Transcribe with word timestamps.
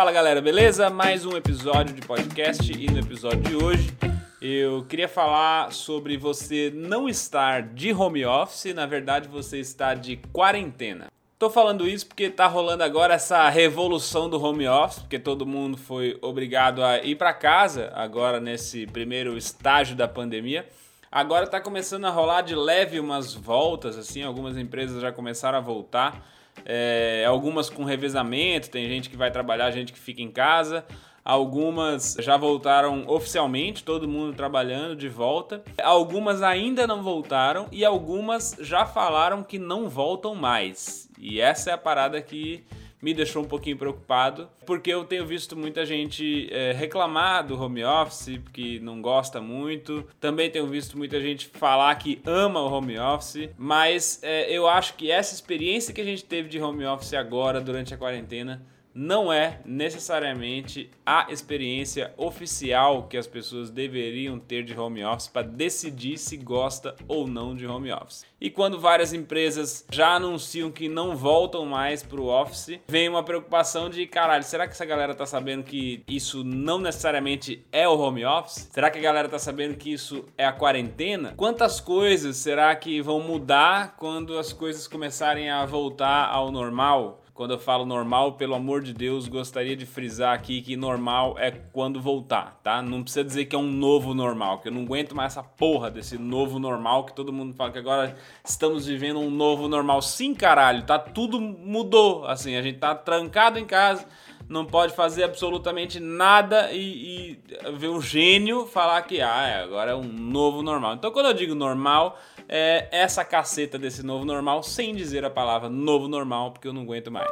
Fala 0.00 0.12
galera, 0.12 0.40
beleza? 0.40 0.88
Mais 0.88 1.26
um 1.26 1.36
episódio 1.36 1.94
de 1.94 2.00
podcast 2.00 2.72
e 2.72 2.90
no 2.90 3.00
episódio 3.00 3.42
de 3.42 3.54
hoje 3.54 3.94
eu 4.40 4.82
queria 4.86 5.06
falar 5.06 5.72
sobre 5.72 6.16
você 6.16 6.72
não 6.74 7.06
estar 7.06 7.60
de 7.60 7.92
home 7.92 8.24
office, 8.24 8.74
na 8.74 8.86
verdade 8.86 9.28
você 9.28 9.58
está 9.58 9.92
de 9.92 10.16
quarentena. 10.32 11.08
Tô 11.38 11.50
falando 11.50 11.86
isso 11.86 12.06
porque 12.06 12.30
tá 12.30 12.46
rolando 12.46 12.82
agora 12.82 13.12
essa 13.12 13.46
revolução 13.50 14.30
do 14.30 14.42
home 14.42 14.66
office, 14.66 15.00
porque 15.00 15.18
todo 15.18 15.44
mundo 15.44 15.76
foi 15.76 16.16
obrigado 16.22 16.82
a 16.82 17.04
ir 17.04 17.16
para 17.16 17.34
casa 17.34 17.92
agora 17.94 18.40
nesse 18.40 18.86
primeiro 18.86 19.36
estágio 19.36 19.94
da 19.94 20.08
pandemia. 20.08 20.66
Agora 21.12 21.46
tá 21.46 21.60
começando 21.60 22.06
a 22.06 22.10
rolar 22.10 22.40
de 22.40 22.54
leve 22.54 22.98
umas 22.98 23.34
voltas, 23.34 23.98
assim, 23.98 24.22
algumas 24.22 24.56
empresas 24.56 25.02
já 25.02 25.12
começaram 25.12 25.58
a 25.58 25.60
voltar 25.60 26.26
é, 26.64 27.24
algumas 27.26 27.70
com 27.70 27.84
revezamento, 27.84 28.70
tem 28.70 28.88
gente 28.88 29.08
que 29.08 29.16
vai 29.16 29.30
trabalhar, 29.30 29.70
gente 29.70 29.92
que 29.92 29.98
fica 29.98 30.22
em 30.22 30.30
casa. 30.30 30.84
Algumas 31.22 32.16
já 32.18 32.36
voltaram 32.36 33.04
oficialmente, 33.06 33.84
todo 33.84 34.08
mundo 34.08 34.34
trabalhando 34.34 34.96
de 34.96 35.08
volta. 35.08 35.62
Algumas 35.82 36.42
ainda 36.42 36.86
não 36.86 37.02
voltaram 37.02 37.66
e 37.70 37.84
algumas 37.84 38.56
já 38.58 38.86
falaram 38.86 39.42
que 39.42 39.58
não 39.58 39.88
voltam 39.88 40.34
mais. 40.34 41.10
E 41.18 41.40
essa 41.40 41.70
é 41.70 41.74
a 41.74 41.78
parada 41.78 42.20
que 42.22 42.64
me 43.00 43.14
deixou 43.14 43.42
um 43.42 43.46
pouquinho 43.46 43.76
preocupado, 43.76 44.48
porque 44.66 44.90
eu 44.90 45.04
tenho 45.04 45.26
visto 45.26 45.56
muita 45.56 45.84
gente 45.86 46.48
é, 46.52 46.72
reclamar 46.72 47.46
do 47.46 47.60
home 47.60 47.84
office, 47.84 48.40
que 48.52 48.78
não 48.80 49.00
gosta 49.00 49.40
muito. 49.40 50.06
Também 50.20 50.50
tenho 50.50 50.66
visto 50.66 50.98
muita 50.98 51.20
gente 51.20 51.48
falar 51.48 51.94
que 51.96 52.20
ama 52.24 52.60
o 52.60 52.70
home 52.70 52.98
office, 52.98 53.48
mas 53.56 54.20
é, 54.22 54.50
eu 54.50 54.68
acho 54.68 54.94
que 54.94 55.10
essa 55.10 55.34
experiência 55.34 55.94
que 55.94 56.00
a 56.00 56.04
gente 56.04 56.24
teve 56.24 56.48
de 56.48 56.60
home 56.60 56.84
office 56.84 57.14
agora 57.14 57.60
durante 57.60 57.94
a 57.94 57.96
quarentena 57.96 58.62
não 58.94 59.32
é 59.32 59.60
necessariamente 59.64 60.90
a 61.04 61.26
experiência 61.30 62.12
oficial 62.16 63.04
que 63.04 63.16
as 63.16 63.26
pessoas 63.26 63.70
deveriam 63.70 64.38
ter 64.38 64.62
de 64.64 64.78
home 64.78 65.04
office 65.04 65.28
para 65.28 65.46
decidir 65.46 66.18
se 66.18 66.36
gosta 66.36 66.94
ou 67.06 67.26
não 67.26 67.54
de 67.54 67.66
home 67.66 67.92
office. 67.92 68.24
E 68.40 68.48
quando 68.50 68.80
várias 68.80 69.12
empresas 69.12 69.84
já 69.90 70.14
anunciam 70.14 70.70
que 70.70 70.88
não 70.88 71.14
voltam 71.14 71.66
mais 71.66 72.02
para 72.02 72.20
o 72.20 72.28
office, 72.28 72.80
vem 72.88 73.08
uma 73.08 73.22
preocupação 73.22 73.90
de 73.90 74.06
caralho, 74.06 74.42
será 74.42 74.66
que 74.66 74.72
essa 74.72 74.86
galera 74.86 75.14
tá 75.14 75.26
sabendo 75.26 75.62
que 75.62 76.02
isso 76.08 76.42
não 76.42 76.78
necessariamente 76.78 77.64
é 77.70 77.86
o 77.86 77.98
home 77.98 78.24
office? 78.24 78.68
Será 78.72 78.90
que 78.90 78.98
a 78.98 79.02
galera 79.02 79.28
tá 79.28 79.38
sabendo 79.38 79.76
que 79.76 79.92
isso 79.92 80.24
é 80.38 80.46
a 80.46 80.52
quarentena? 80.52 81.34
Quantas 81.36 81.80
coisas 81.80 82.36
será 82.36 82.74
que 82.74 83.02
vão 83.02 83.20
mudar 83.20 83.96
quando 83.98 84.38
as 84.38 84.52
coisas 84.52 84.88
começarem 84.88 85.50
a 85.50 85.66
voltar 85.66 86.28
ao 86.30 86.50
normal? 86.50 87.19
Quando 87.40 87.52
eu 87.52 87.58
falo 87.58 87.86
normal, 87.86 88.34
pelo 88.34 88.54
amor 88.54 88.82
de 88.82 88.92
Deus, 88.92 89.26
gostaria 89.26 89.74
de 89.74 89.86
frisar 89.86 90.34
aqui 90.34 90.60
que 90.60 90.76
normal 90.76 91.38
é 91.38 91.50
quando 91.50 91.98
voltar, 91.98 92.60
tá? 92.62 92.82
Não 92.82 93.02
precisa 93.02 93.24
dizer 93.24 93.46
que 93.46 93.56
é 93.56 93.58
um 93.58 93.72
novo 93.72 94.12
normal, 94.12 94.58
que 94.58 94.68
eu 94.68 94.72
não 94.72 94.82
aguento 94.82 95.16
mais 95.16 95.32
essa 95.32 95.42
porra 95.42 95.90
desse 95.90 96.18
novo 96.18 96.58
normal 96.58 97.06
que 97.06 97.14
todo 97.14 97.32
mundo 97.32 97.54
fala 97.54 97.72
que 97.72 97.78
agora 97.78 98.14
estamos 98.44 98.84
vivendo 98.84 99.20
um 99.20 99.30
novo 99.30 99.68
normal. 99.68 100.02
Sim, 100.02 100.34
caralho, 100.34 100.82
tá 100.82 100.98
tudo 100.98 101.40
mudou, 101.40 102.26
assim, 102.26 102.56
a 102.56 102.60
gente 102.60 102.78
tá 102.78 102.94
trancado 102.94 103.58
em 103.58 103.64
casa, 103.64 104.06
não 104.50 104.66
pode 104.66 104.92
fazer 104.94 105.22
absolutamente 105.22 106.00
nada 106.00 106.72
e, 106.72 107.38
e 107.38 107.72
ver 107.76 107.88
um 107.88 108.00
gênio 108.00 108.66
falar 108.66 109.00
que 109.02 109.20
ah, 109.20 109.46
é, 109.46 109.62
agora 109.62 109.92
é 109.92 109.94
um 109.94 110.02
novo 110.02 110.60
normal. 110.60 110.94
Então, 110.94 111.12
quando 111.12 111.26
eu 111.26 111.32
digo 111.32 111.54
normal, 111.54 112.18
é, 112.48 112.88
essa 112.90 113.24
caceta 113.24 113.78
desse 113.78 114.02
novo 114.02 114.24
normal, 114.24 114.64
sem 114.64 114.92
dizer 114.92 115.24
a 115.24 115.30
palavra 115.30 115.68
novo 115.68 116.08
normal, 116.08 116.50
porque 116.50 116.66
eu 116.66 116.72
não 116.72 116.82
aguento 116.82 117.12
mais. 117.12 117.30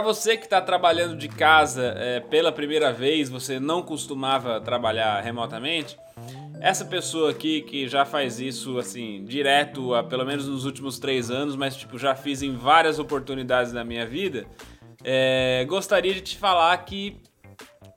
Para 0.00 0.14
você 0.14 0.34
que 0.34 0.44
está 0.44 0.62
trabalhando 0.62 1.14
de 1.14 1.28
casa 1.28 1.92
é, 1.98 2.20
pela 2.20 2.50
primeira 2.50 2.90
vez, 2.90 3.28
você 3.28 3.60
não 3.60 3.82
costumava 3.82 4.58
trabalhar 4.58 5.20
remotamente, 5.20 5.94
essa 6.58 6.86
pessoa 6.86 7.32
aqui 7.32 7.60
que 7.60 7.86
já 7.86 8.06
faz 8.06 8.40
isso 8.40 8.78
assim 8.78 9.22
direto 9.26 9.92
há 9.92 10.02
pelo 10.02 10.24
menos 10.24 10.48
nos 10.48 10.64
últimos 10.64 10.98
três 10.98 11.30
anos, 11.30 11.54
mas 11.54 11.76
tipo 11.76 11.98
já 11.98 12.14
fiz 12.14 12.40
em 12.40 12.56
várias 12.56 12.98
oportunidades 12.98 13.72
da 13.72 13.84
minha 13.84 14.06
vida, 14.06 14.46
é, 15.04 15.66
gostaria 15.68 16.14
de 16.14 16.22
te 16.22 16.38
falar 16.38 16.78
que 16.78 17.20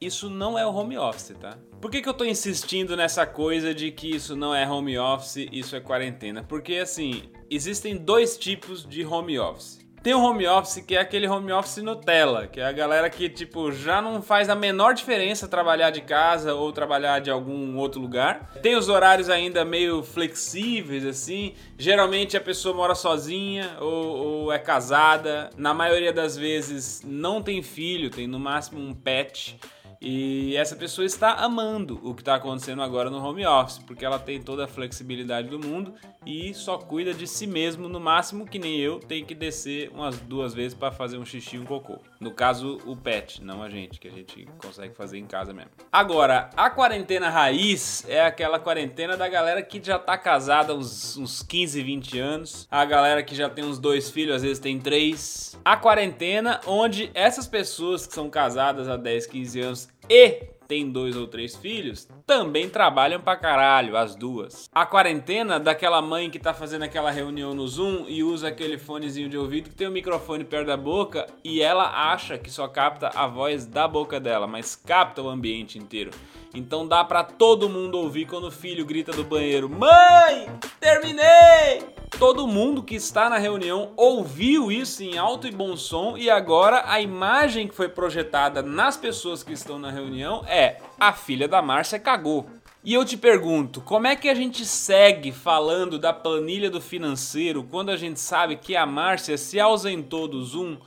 isso 0.02 0.30
não 0.30 0.60
é 0.60 0.66
o 0.66 0.76
home 0.76 0.98
office, 0.98 1.34
tá? 1.40 1.58
Por 1.80 1.90
que, 1.90 2.02
que 2.02 2.10
eu 2.10 2.14
tô 2.14 2.26
insistindo 2.26 2.98
nessa 2.98 3.26
coisa 3.26 3.74
de 3.74 3.92
que 3.92 4.14
isso 4.14 4.36
não 4.36 4.54
é 4.54 4.70
home 4.70 4.98
office, 4.98 5.48
isso 5.54 5.74
é 5.74 5.80
quarentena? 5.80 6.44
Porque 6.44 6.76
assim, 6.76 7.32
existem 7.50 7.96
dois 7.96 8.38
tipos 8.38 8.86
de 8.86 9.06
home 9.06 9.40
office. 9.40 9.83
Tem 10.04 10.14
o 10.14 10.22
home 10.22 10.46
office 10.46 10.84
que 10.86 10.98
é 10.98 11.00
aquele 11.00 11.26
home 11.30 11.54
office 11.54 11.78
Nutella, 11.78 12.46
que 12.46 12.60
é 12.60 12.66
a 12.66 12.74
galera 12.74 13.10
que 13.10 13.30
tipo 13.30 13.72
já 13.72 14.02
não 14.02 14.22
faz 14.22 14.50
a 14.50 14.56
menor 14.56 14.94
diferença 14.94 15.48
trabalhar 15.48 15.92
de 15.92 16.02
casa 16.02 16.54
ou 16.54 16.74
trabalhar 16.74 17.20
de 17.20 17.32
algum 17.32 17.78
outro 17.78 18.02
lugar. 18.02 18.52
Tem 18.62 18.76
os 18.76 18.90
horários 18.90 19.30
ainda 19.30 19.64
meio 19.64 20.04
flexíveis 20.04 21.06
assim. 21.06 21.54
Geralmente 21.78 22.36
a 22.36 22.42
pessoa 22.42 22.76
mora 22.76 22.96
sozinha 22.96 23.78
ou, 23.80 24.18
ou 24.18 24.52
é 24.52 24.60
casada. 24.60 25.50
Na 25.56 25.74
maioria 25.74 26.12
das 26.12 26.36
vezes 26.36 27.02
não 27.06 27.42
tem 27.42 27.64
filho, 27.64 28.10
tem 28.10 28.28
no 28.28 28.38
máximo 28.38 28.82
um 28.82 28.94
pet. 28.94 29.58
E 30.06 30.54
essa 30.58 30.76
pessoa 30.76 31.06
está 31.06 31.32
amando 31.36 31.98
o 32.04 32.14
que 32.14 32.22
está 32.22 32.36
acontecendo 32.36 32.82
agora 32.82 33.10
no 33.10 33.26
home 33.26 33.46
office, 33.46 33.80
porque 33.80 34.04
ela 34.04 34.20
tem 34.20 34.42
toda 34.42 34.66
a 34.66 34.68
flexibilidade 34.68 35.48
do 35.48 35.58
mundo 35.58 35.94
e 36.26 36.54
só 36.54 36.78
cuida 36.78 37.14
de 37.14 37.28
si 37.28 37.48
mesmo, 37.48 37.88
no 37.88 38.00
máximo 38.00 38.46
que 38.46 38.60
nem 38.60 38.78
eu, 38.78 39.00
tem 39.00 39.24
que 39.24 39.36
descer 39.36 39.90
umas 39.94 40.18
duas 40.20 40.54
vezes 40.54 40.74
para 40.74 40.92
fazer 40.92 41.18
um 41.18 41.26
xixi 41.26 41.56
e 41.56 41.60
um 41.60 41.66
cocô. 41.66 42.00
No 42.20 42.32
caso, 42.32 42.80
o 42.86 42.96
pet, 42.96 43.44
não 43.44 43.62
a 43.62 43.70
gente, 43.70 44.00
que 44.00 44.08
a 44.08 44.12
gente 44.12 44.48
consegue 44.58 44.96
fazer 44.96 45.18
em 45.18 45.26
casa 45.26 45.54
mesmo. 45.54 45.72
Agora, 45.92 46.50
a 46.56 46.70
quarentena 46.70 47.30
raiz 47.30 48.06
é 48.08 48.22
aquela 48.22 48.60
quarentena 48.60 49.18
da 49.18 49.28
galera 49.28 49.62
que 49.62 49.82
já 49.84 50.00
tá 50.00 50.18
casada 50.18 50.74
uns, 50.74 51.18
uns 51.18 51.44
15, 51.44 51.82
20 51.82 52.20
anos, 52.20 52.68
a 52.72 52.86
galera 52.86 53.24
que 53.24 53.36
já 53.36 53.50
tem 53.50 53.64
uns 53.64 53.80
dois 53.80 54.10
filhos, 54.10 54.36
às 54.36 54.42
vezes 54.42 54.60
tem 54.60 54.80
três. 54.80 55.60
A 55.64 55.78
quarentena 55.78 56.60
onde 56.66 57.12
essas 57.14 57.48
pessoas 57.48 58.08
que 58.08 58.14
são 58.14 58.30
casadas 58.30 58.88
há 58.88 58.98
10, 58.98 59.28
15 59.28 59.60
anos 59.60 59.90
e 60.10 60.48
tem 60.74 60.90
dois 60.90 61.16
ou 61.16 61.28
três 61.28 61.56
filhos, 61.56 62.08
também 62.26 62.68
trabalham 62.68 63.22
pra 63.22 63.38
caralho, 63.38 63.96
as 63.96 64.16
duas. 64.16 64.68
A 64.74 64.88
quarentena 64.88 65.60
daquela 65.60 66.02
mãe 66.02 66.32
que 66.32 66.40
tá 66.40 66.52
fazendo 66.52 66.82
aquela 66.82 67.12
reunião 67.12 67.54
no 67.54 67.68
Zoom 67.68 68.06
e 68.08 68.24
usa 68.24 68.48
aquele 68.48 68.80
fonezinho 68.80 69.30
de 69.30 69.38
ouvido 69.38 69.70
que 69.70 69.76
tem 69.76 69.86
o 69.86 69.92
um 69.92 69.94
microfone 69.94 70.44
perto 70.44 70.66
da 70.66 70.76
boca 70.76 71.28
e 71.44 71.62
ela 71.62 72.12
acha 72.12 72.40
que 72.40 72.50
só 72.50 72.68
capta 72.68 73.12
a 73.14 73.28
voz 73.28 73.68
da 73.68 73.88
boca 73.88 74.20
dela, 74.20 74.48
mas 74.48 74.76
capta 74.76 75.22
o 75.22 75.30
ambiente 75.30 75.78
inteiro. 75.78 76.10
Então 76.54 76.88
dá 76.88 77.04
para 77.04 77.24
todo 77.24 77.68
mundo 77.68 77.98
ouvir 77.98 78.26
quando 78.26 78.48
o 78.48 78.52
filho 78.52 78.86
grita 78.86 79.12
do 79.12 79.24
banheiro: 79.24 79.68
"Mãe, 79.68 80.48
terminei!" 80.80 81.94
Todo 82.20 82.48
mundo 82.48 82.84
que 82.84 82.94
está 82.94 83.28
na 83.28 83.40
reunião 83.40 83.92
ouviu 83.98 84.72
isso 84.72 85.02
em 85.02 85.18
alto 85.18 85.48
e 85.48 85.52
bom 85.52 85.76
som 85.76 86.16
e 86.16 86.30
agora 86.30 86.84
a 86.86 87.02
imagem 87.02 87.68
que 87.68 87.76
foi 87.76 87.90
projetada 87.90 88.62
nas 88.62 88.96
pessoas 88.96 89.42
que 89.42 89.52
estão 89.52 89.80
na 89.80 89.90
reunião 89.90 90.44
é 90.48 90.78
a 91.00 91.12
filha 91.12 91.48
da 91.48 91.62
Márcia 91.62 92.00
cagou. 92.00 92.46
E 92.86 92.94
eu 92.94 93.04
te 93.04 93.18
pergunto, 93.18 93.82
como 93.82 94.08
é 94.08 94.16
que 94.16 94.30
a 94.30 94.36
gente 94.36 94.66
segue 94.66 95.32
falando 95.32 95.98
da 95.98 96.14
planilha 96.14 96.70
do 96.70 96.82
financeiro 96.82 97.64
quando 97.64 97.90
a 97.90 97.98
gente 97.98 98.20
sabe 98.20 98.58
que 98.58 98.76
a 98.76 98.86
Márcia 98.86 99.38
se 99.38 99.60
ausentou 99.60 100.28
do 100.28 100.44
Zoom 100.44 100.78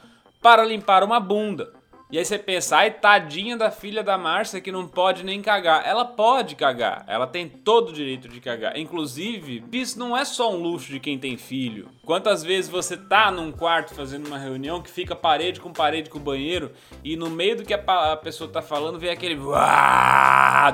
para 0.41 0.65
limpar 0.65 1.03
uma 1.03 1.19
bunda? 1.19 1.73
E 2.09 2.19
aí 2.19 2.25
você 2.25 2.39
pensa, 2.39 2.77
ai, 2.77 2.91
tadinha 2.93 3.57
da 3.57 3.69
filha 3.69 4.03
da 4.03 4.17
Márcia 4.17 4.61
que 4.61 4.71
não 4.71 4.87
pode 4.87 5.25
nem 5.25 5.43
cagar. 5.43 5.83
Ela 5.85 6.05
pode 6.05 6.55
cagar, 6.55 7.05
ela 7.09 7.27
tem 7.27 7.49
todo 7.49 7.89
o 7.89 7.93
direito 7.93 8.29
de 8.29 8.41
cagar. 8.41 8.79
Inclusive, 8.79 9.65
isso 9.73 9.99
não 9.99 10.17
é 10.17 10.25
só 10.25 10.55
um 10.55 10.63
luxo 10.63 10.89
de 10.93 11.01
quem 11.01 11.19
tem 11.19 11.37
filho. 11.37 11.89
Quantas 12.05 12.45
vezes 12.45 12.71
você 12.71 12.97
tá 12.97 13.33
num 13.33 13.51
quarto 13.51 13.93
fazendo 13.93 14.29
uma 14.29 14.39
reunião 14.39 14.81
que 14.81 14.89
fica 14.89 15.17
parede 15.17 15.61
com 15.61 15.73
parede 15.73 16.09
com 16.09 16.21
banheiro 16.21 16.71
e 17.03 17.17
no 17.17 17.29
meio 17.29 17.57
do 17.57 17.65
que 17.65 17.75
a 17.75 18.17
pessoa 18.17 18.49
tá 18.49 18.63
falando 18.63 19.01
vem 19.01 19.11
aquele 19.11 19.37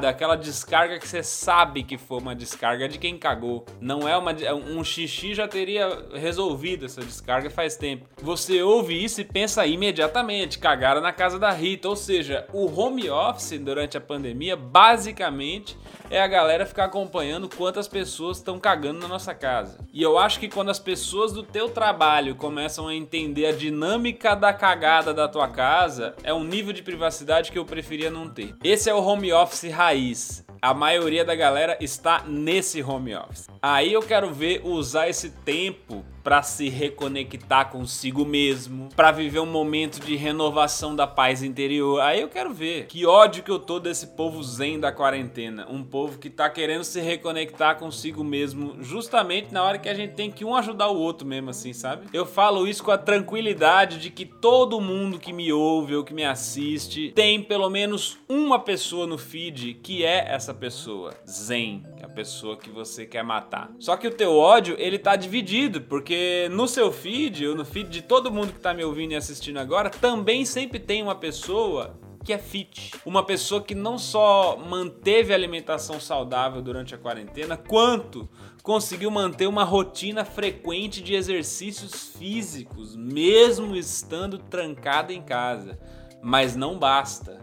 daquela 0.01 0.37
descarga 0.37 0.99
que 0.99 1.09
você 1.09 1.23
sabe 1.23 1.83
que 1.83 1.97
foi 1.97 2.19
uma 2.19 2.35
descarga 2.35 2.87
de 2.87 2.99
quem 2.99 3.17
cagou. 3.17 3.65
Não 3.81 4.07
é 4.07 4.15
uma 4.19 4.33
um 4.53 4.85
xixi 4.85 5.35
já 5.35 5.49
teria 5.49 5.89
resolvido 6.13 6.85
essa 6.85 7.01
descarga 7.01 7.49
faz 7.49 7.77
tempo. 7.77 8.07
Você 8.21 8.63
ouve 8.63 9.03
isso 9.03 9.23
e 9.23 9.25
pensa 9.25 9.65
imediatamente, 9.65 10.59
cagaram 10.59 11.01
na 11.01 11.13
casa 11.23 11.39
da 11.39 11.53
Rita, 11.53 11.89
ou 11.89 11.95
seja, 11.95 12.49
o 12.53 12.67
home 12.67 13.09
office 13.09 13.57
durante 13.57 13.97
a 13.97 14.01
pandemia 14.01 14.57
basicamente 14.57 15.79
é 16.11 16.21
a 16.21 16.27
galera 16.27 16.67
ficar 16.67 16.87
acompanhando 16.87 17.49
quantas 17.49 17.87
pessoas 17.87 18.39
estão 18.39 18.59
cagando 18.59 18.99
na 18.99 19.07
nossa 19.07 19.33
casa. 19.33 19.79
E 19.93 20.03
eu 20.03 20.19
acho 20.19 20.41
que 20.41 20.49
quando 20.49 20.71
as 20.71 20.81
pessoas 20.81 21.31
do 21.31 21.45
teu 21.45 21.69
trabalho 21.69 22.35
começam 22.35 22.89
a 22.89 22.95
entender 22.97 23.47
a 23.47 23.53
dinâmica 23.53 24.35
da 24.35 24.53
cagada 24.53 25.15
da 25.15 25.29
tua 25.29 25.47
casa, 25.47 26.17
é 26.25 26.35
um 26.35 26.43
nível 26.43 26.73
de 26.73 26.83
privacidade 26.83 27.53
que 27.53 27.59
eu 27.59 27.65
preferia 27.65 28.11
não 28.11 28.29
ter. 28.29 28.57
Esse 28.65 28.91
é 28.91 28.95
o 28.95 29.01
home 29.01 29.33
office 29.33 29.71
raiz 29.71 30.45
A 30.65 30.73
maioria 30.73 31.25
da 31.25 31.35
galera 31.35 31.77
está 31.81 32.23
nesse 32.25 32.81
home 32.81 33.13
office. 33.17 33.49
Aí 33.61 33.93
eu 33.93 34.01
quero 34.01 34.33
ver 34.33 34.61
usar 34.65 35.09
esse 35.09 35.31
tempo 35.31 36.05
para 36.23 36.43
se 36.43 36.69
reconectar 36.69 37.71
consigo 37.71 38.25
mesmo, 38.25 38.89
para 38.95 39.11
viver 39.11 39.41
um 39.41 39.47
momento 39.47 40.01
de 40.01 40.15
renovação 40.15 40.95
da 40.95 41.07
paz 41.07 41.43
interior. 41.43 42.01
Aí 42.01 42.21
eu 42.21 42.29
quero 42.29 42.55
ver 42.55 42.87
que 42.87 43.05
ódio 43.05 43.43
que 43.43 43.51
eu 43.51 43.59
tô 43.59 43.81
desse 43.81 44.09
povo 44.09 44.43
zen 44.43 44.79
da 44.79 44.93
quarentena, 44.93 45.67
um 45.69 45.83
povo 45.83 46.19
que 46.19 46.31
tá 46.31 46.49
querendo 46.49 46.85
se 46.85 47.01
reconectar 47.01 47.77
consigo 47.77 48.23
mesmo, 48.23 48.77
justamente 48.81 49.53
na 49.53 49.63
hora 49.63 49.79
que 49.79 49.89
a 49.89 49.95
gente 49.95 50.15
tem 50.15 50.31
que 50.31 50.45
um 50.45 50.55
ajudar 50.55 50.89
o 50.89 50.97
outro 50.97 51.27
mesmo 51.27 51.51
assim, 51.51 51.73
sabe? 51.73 52.07
Eu 52.13 52.25
falo 52.25 52.67
isso 52.69 52.85
com 52.85 52.91
a 52.91 52.99
tranquilidade 52.99 53.99
de 53.99 54.11
que 54.11 54.25
todo 54.25 54.81
mundo 54.81 55.19
que 55.19 55.33
me 55.33 55.53
ouve 55.53 55.97
ou 55.97 56.05
que 56.05 56.15
me 56.15 56.25
assiste 56.25 57.11
tem 57.15 57.43
pelo 57.43 57.69
menos 57.69 58.19
uma 58.29 58.59
pessoa 58.59 59.07
no 59.07 59.19
feed 59.19 59.75
que 59.83 60.05
é 60.05 60.33
essa 60.33 60.52
pessoa, 60.55 61.15
zen, 61.29 61.83
é 61.99 62.05
a 62.05 62.09
pessoa 62.09 62.57
que 62.57 62.71
você 62.71 63.07
quer 63.07 63.23
matar. 63.23 63.71
Só 63.79 63.97
que 63.97 64.07
o 64.07 64.11
teu 64.11 64.37
ódio, 64.37 64.77
ele 64.79 64.99
tá 64.99 65.17
dividido, 65.17 65.81
porque 65.83 66.49
no 66.51 66.67
seu 66.67 66.93
feed, 66.93 67.47
ou 67.47 67.55
no 67.55 67.65
feed 67.65 67.89
de 67.89 68.03
todo 68.03 68.31
mundo 68.31 68.53
que 68.53 68.61
tá 68.61 68.75
me 68.75 68.85
ouvindo 68.85 69.13
e 69.13 69.17
assistindo 69.17 69.59
agora, 69.59 69.91
também 69.91 70.45
sempre 70.45 70.79
tem 70.79 71.03
uma 71.03 71.15
pessoa 71.15 71.99
que 72.25 72.33
é 72.33 72.39
fit. 72.39 72.93
Uma 73.05 73.25
pessoa 73.25 73.63
que 73.63 73.75
não 73.75 73.99
só 73.99 74.57
manteve 74.57 75.33
a 75.33 75.37
alimentação 75.37 75.99
saudável 75.99 76.63
durante 76.63 76.95
a 76.95 76.99
quarentena, 76.99 77.57
quanto 77.57 78.29
conseguiu 78.63 79.11
manter 79.11 79.47
uma 79.47 79.65
rotina 79.65 80.25
frequente 80.25 81.03
de 81.03 81.15
exercícios 81.15 82.15
físicos, 82.17 82.95
mesmo 82.95 83.75
estando 83.75 84.39
trancada 84.39 85.13
em 85.13 85.23
casa. 85.23 85.79
Mas 86.23 86.55
não 86.55 86.79
basta. 86.79 87.41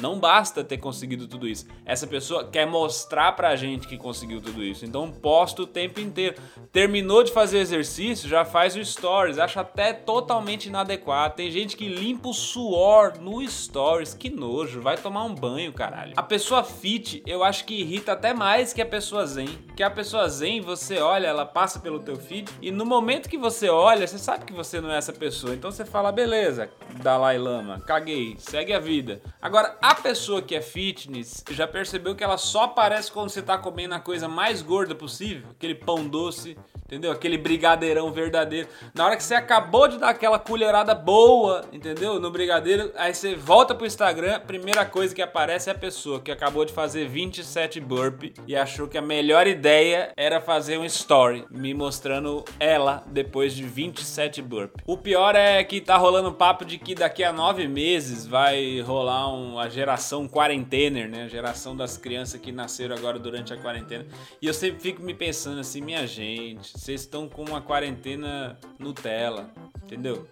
Não 0.00 0.18
basta 0.18 0.62
ter 0.62 0.78
conseguido 0.78 1.26
tudo 1.26 1.48
isso. 1.48 1.66
Essa 1.84 2.06
pessoa 2.06 2.44
quer 2.44 2.66
mostrar 2.66 3.32
pra 3.32 3.56
gente 3.56 3.88
que 3.88 3.96
conseguiu 3.96 4.40
tudo 4.40 4.62
isso. 4.62 4.84
Então 4.84 5.10
posta 5.10 5.62
o 5.62 5.66
tempo 5.66 6.00
inteiro. 6.00 6.36
Terminou 6.72 7.22
de 7.22 7.32
fazer 7.32 7.58
exercício, 7.58 8.28
já 8.28 8.44
faz 8.44 8.76
o 8.76 8.84
stories. 8.84 9.38
Acha 9.38 9.60
até 9.60 9.92
totalmente 9.92 10.66
inadequado. 10.66 11.34
Tem 11.34 11.50
gente 11.50 11.76
que 11.76 11.88
limpa 11.88 12.28
o 12.28 12.34
suor 12.34 13.14
no 13.20 13.46
stories. 13.48 14.14
Que 14.14 14.30
nojo. 14.30 14.80
Vai 14.80 14.96
tomar 14.96 15.24
um 15.24 15.34
banho, 15.34 15.72
caralho. 15.72 16.12
A 16.16 16.22
pessoa 16.22 16.62
fit, 16.62 17.22
eu 17.26 17.42
acho 17.42 17.64
que 17.64 17.80
irrita 17.80 18.12
até 18.12 18.34
mais 18.34 18.72
que 18.72 18.82
a 18.82 18.86
pessoa 18.86 19.26
zen. 19.26 19.48
Que 19.76 19.82
a 19.82 19.90
pessoa 19.90 20.28
zen, 20.28 20.60
você 20.60 20.98
olha, 20.98 21.26
ela 21.26 21.46
passa 21.46 21.80
pelo 21.80 22.00
teu 22.00 22.16
feed. 22.16 22.50
E 22.60 22.70
no 22.70 22.84
momento 22.84 23.28
que 23.28 23.38
você 23.38 23.68
olha, 23.68 24.06
você 24.06 24.18
sabe 24.18 24.44
que 24.44 24.52
você 24.52 24.80
não 24.80 24.90
é 24.90 24.98
essa 24.98 25.12
pessoa. 25.12 25.54
Então 25.54 25.70
você 25.70 25.84
fala, 25.84 26.12
beleza, 26.12 26.70
Dalai 27.02 27.38
Lama, 27.38 27.80
caguei, 27.80 28.36
segue 28.38 28.72
a 28.72 28.78
vida. 28.78 29.20
Agora, 29.40 29.76
a 29.86 29.94
pessoa 29.94 30.42
que 30.42 30.56
é 30.56 30.60
fitness 30.60 31.44
já 31.48 31.64
percebeu 31.64 32.16
que 32.16 32.24
ela 32.24 32.36
só 32.36 32.64
aparece 32.64 33.12
quando 33.12 33.28
você 33.30 33.40
tá 33.40 33.56
comendo 33.56 33.94
a 33.94 34.00
coisa 34.00 34.26
mais 34.26 34.60
gorda 34.60 34.96
possível, 34.96 35.48
aquele 35.52 35.76
pão 35.76 36.08
doce, 36.08 36.58
entendeu? 36.86 37.10
Aquele 37.10 37.36
brigadeirão 37.36 38.10
verdadeiro. 38.12 38.68
Na 38.94 39.04
hora 39.04 39.16
que 39.16 39.22
você 39.22 39.34
acabou 39.34 39.88
de 39.88 39.98
dar 39.98 40.10
aquela 40.10 40.38
colherada 40.38 40.94
boa, 40.94 41.64
entendeu? 41.72 42.18
No 42.20 42.30
brigadeiro, 42.30 42.92
aí 42.96 43.12
você 43.12 43.34
volta 43.34 43.74
pro 43.74 43.86
Instagram, 43.86 44.40
primeira 44.40 44.84
coisa 44.86 45.14
que 45.14 45.20
aparece 45.20 45.68
é 45.68 45.72
a 45.72 45.78
pessoa 45.78 46.20
que 46.20 46.30
acabou 46.30 46.64
de 46.64 46.72
fazer 46.72 47.08
27 47.08 47.80
burpee 47.80 48.32
e 48.46 48.56
achou 48.56 48.86
que 48.86 48.96
a 48.96 49.02
melhor 49.02 49.46
ideia 49.46 50.12
era 50.16 50.40
fazer 50.40 50.78
um 50.78 50.84
story 50.84 51.44
me 51.50 51.74
mostrando 51.74 52.44
ela 52.60 53.02
depois 53.08 53.54
de 53.54 53.64
27 53.64 54.40
burpee. 54.40 54.82
O 54.86 54.96
pior 54.96 55.34
é 55.34 55.62
que 55.64 55.80
tá 55.80 55.96
rolando 55.96 56.32
papo 56.32 56.64
de 56.64 56.78
que 56.78 56.94
daqui 56.94 57.24
a 57.24 57.32
nove 57.32 57.66
meses 57.66 58.26
vai 58.26 58.80
rolar 58.80 59.28
uma 59.28 59.68
geração 59.68 60.28
quarentener, 60.28 61.08
né? 61.08 61.24
A 61.24 61.28
geração 61.28 61.76
das 61.76 61.96
crianças 61.96 62.40
que 62.40 62.52
nasceram 62.52 62.94
agora 62.94 63.18
durante 63.18 63.52
a 63.52 63.56
quarentena. 63.56 64.06
E 64.40 64.46
eu 64.46 64.54
sempre 64.54 64.80
fico 64.80 65.02
me 65.02 65.14
pensando 65.14 65.60
assim, 65.60 65.80
minha 65.80 66.06
gente, 66.06 66.75
vocês 66.76 67.00
estão 67.00 67.26
com 67.26 67.42
uma 67.42 67.60
quarentena 67.60 68.58
Nutella, 68.78 69.50
entendeu? 69.82 70.28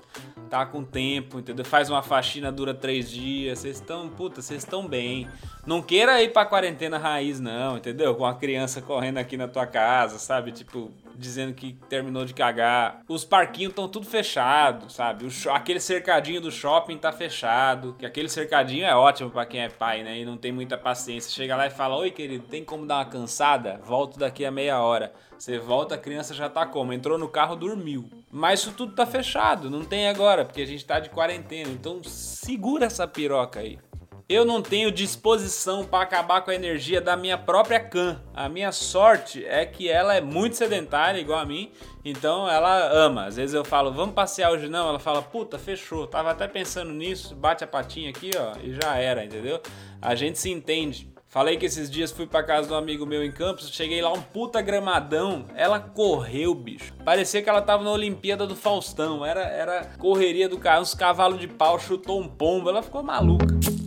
Tá 0.50 0.66
com 0.66 0.84
tempo, 0.84 1.38
entendeu? 1.38 1.64
Faz 1.64 1.88
uma 1.88 2.02
faxina, 2.02 2.52
dura 2.52 2.74
três 2.74 3.10
dias, 3.10 3.60
vocês 3.60 3.76
estão, 3.76 4.08
puta, 4.10 4.42
vocês 4.42 4.62
estão 4.62 4.86
bem. 4.86 5.26
Não 5.66 5.80
queira 5.80 6.22
ir 6.22 6.32
pra 6.32 6.44
quarentena 6.44 6.98
raiz, 6.98 7.40
não, 7.40 7.78
entendeu? 7.78 8.14
Com 8.14 8.26
a 8.26 8.34
criança 8.34 8.82
correndo 8.82 9.18
aqui 9.18 9.38
na 9.38 9.48
tua 9.48 9.66
casa, 9.66 10.18
sabe? 10.18 10.52
Tipo, 10.52 10.92
dizendo 11.16 11.54
que 11.54 11.74
terminou 11.88 12.24
de 12.24 12.34
cagar. 12.34 13.02
Os 13.08 13.24
parquinhos 13.24 13.70
estão 13.70 13.88
tudo 13.88 14.06
fechado, 14.06 14.90
sabe? 14.90 15.24
O 15.24 15.50
aquele 15.50 15.80
cercadinho 15.80 16.40
do 16.40 16.50
shopping 16.50 16.98
tá 16.98 17.12
fechado. 17.12 17.94
Que 17.98 18.06
aquele 18.06 18.28
cercadinho 18.28 18.84
é 18.84 18.94
ótimo 18.94 19.30
para 19.30 19.46
quem 19.46 19.60
é 19.60 19.68
pai, 19.68 20.02
né? 20.02 20.18
E 20.18 20.24
não 20.24 20.36
tem 20.36 20.52
muita 20.52 20.76
paciência. 20.76 21.30
Chega 21.30 21.56
lá 21.56 21.66
e 21.66 21.70
fala: 21.70 21.96
Oi, 21.96 22.10
querido, 22.10 22.46
tem 22.46 22.64
como 22.64 22.86
dar 22.86 22.96
uma 22.96 23.04
cansada? 23.04 23.80
Volto 23.84 24.18
daqui 24.18 24.44
a 24.44 24.50
meia 24.50 24.80
hora. 24.80 25.12
Você 25.38 25.58
volta, 25.58 25.96
a 25.96 25.98
criança 25.98 26.32
já 26.32 26.48
tá 26.48 26.64
como? 26.64 26.92
Entrou 26.92 27.18
no 27.18 27.28
carro, 27.28 27.56
dormiu. 27.56 28.08
Mas 28.30 28.60
isso 28.60 28.72
tudo 28.72 28.94
tá 28.94 29.04
fechado, 29.04 29.68
não 29.68 29.84
tem 29.84 30.08
agora, 30.08 30.44
porque 30.44 30.62
a 30.62 30.66
gente 30.66 30.84
tá 30.84 30.98
de 30.98 31.10
quarentena. 31.10 31.70
Então 31.70 32.02
segura 32.04 32.86
essa 32.86 33.06
piroca 33.06 33.60
aí. 33.60 33.78
Eu 34.26 34.42
não 34.46 34.62
tenho 34.62 34.90
disposição 34.90 35.84
para 35.84 36.02
acabar 36.02 36.40
com 36.40 36.50
a 36.50 36.54
energia 36.54 36.98
da 36.98 37.14
minha 37.14 37.36
própria 37.36 37.78
can. 37.78 38.22
A 38.32 38.48
minha 38.48 38.72
sorte 38.72 39.44
é 39.44 39.66
que 39.66 39.86
ela 39.86 40.14
é 40.14 40.20
muito 40.22 40.56
sedentária, 40.56 41.20
igual 41.20 41.38
a 41.38 41.44
mim, 41.44 41.70
então 42.02 42.48
ela 42.48 42.90
ama. 42.90 43.26
Às 43.26 43.36
vezes 43.36 43.54
eu 43.54 43.62
falo, 43.66 43.92
vamos 43.92 44.14
passear 44.14 44.50
hoje 44.50 44.66
não? 44.66 44.88
Ela 44.88 44.98
fala, 44.98 45.20
puta, 45.20 45.58
fechou. 45.58 46.06
Tava 46.06 46.30
até 46.30 46.48
pensando 46.48 46.90
nisso, 46.90 47.34
bate 47.34 47.64
a 47.64 47.66
patinha 47.66 48.08
aqui, 48.08 48.30
ó, 48.34 48.58
e 48.62 48.72
já 48.72 48.96
era, 48.96 49.26
entendeu? 49.26 49.60
A 50.00 50.14
gente 50.14 50.38
se 50.38 50.50
entende. 50.50 51.12
Falei 51.28 51.58
que 51.58 51.66
esses 51.66 51.90
dias 51.90 52.10
fui 52.10 52.26
pra 52.26 52.42
casa 52.42 52.68
de 52.68 52.72
um 52.72 52.76
amigo 52.76 53.04
meu 53.04 53.22
em 53.22 53.30
Campos, 53.30 53.68
cheguei 53.68 54.00
lá 54.00 54.10
um 54.10 54.22
puta 54.22 54.62
gramadão, 54.62 55.44
ela 55.54 55.78
correu, 55.78 56.54
bicho. 56.54 56.94
Parecia 57.04 57.42
que 57.42 57.50
ela 57.50 57.60
tava 57.60 57.84
na 57.84 57.90
Olimpíada 57.90 58.46
do 58.46 58.56
Faustão, 58.56 59.26
era, 59.26 59.42
era 59.42 59.84
correria 59.98 60.48
do 60.48 60.58
carro, 60.58 60.80
uns 60.80 60.94
cavalos 60.94 61.38
de 61.38 61.48
pau, 61.48 61.78
chutou 61.78 62.18
um 62.18 62.28
pombo, 62.28 62.70
ela 62.70 62.82
ficou 62.82 63.02
maluca. 63.02 63.83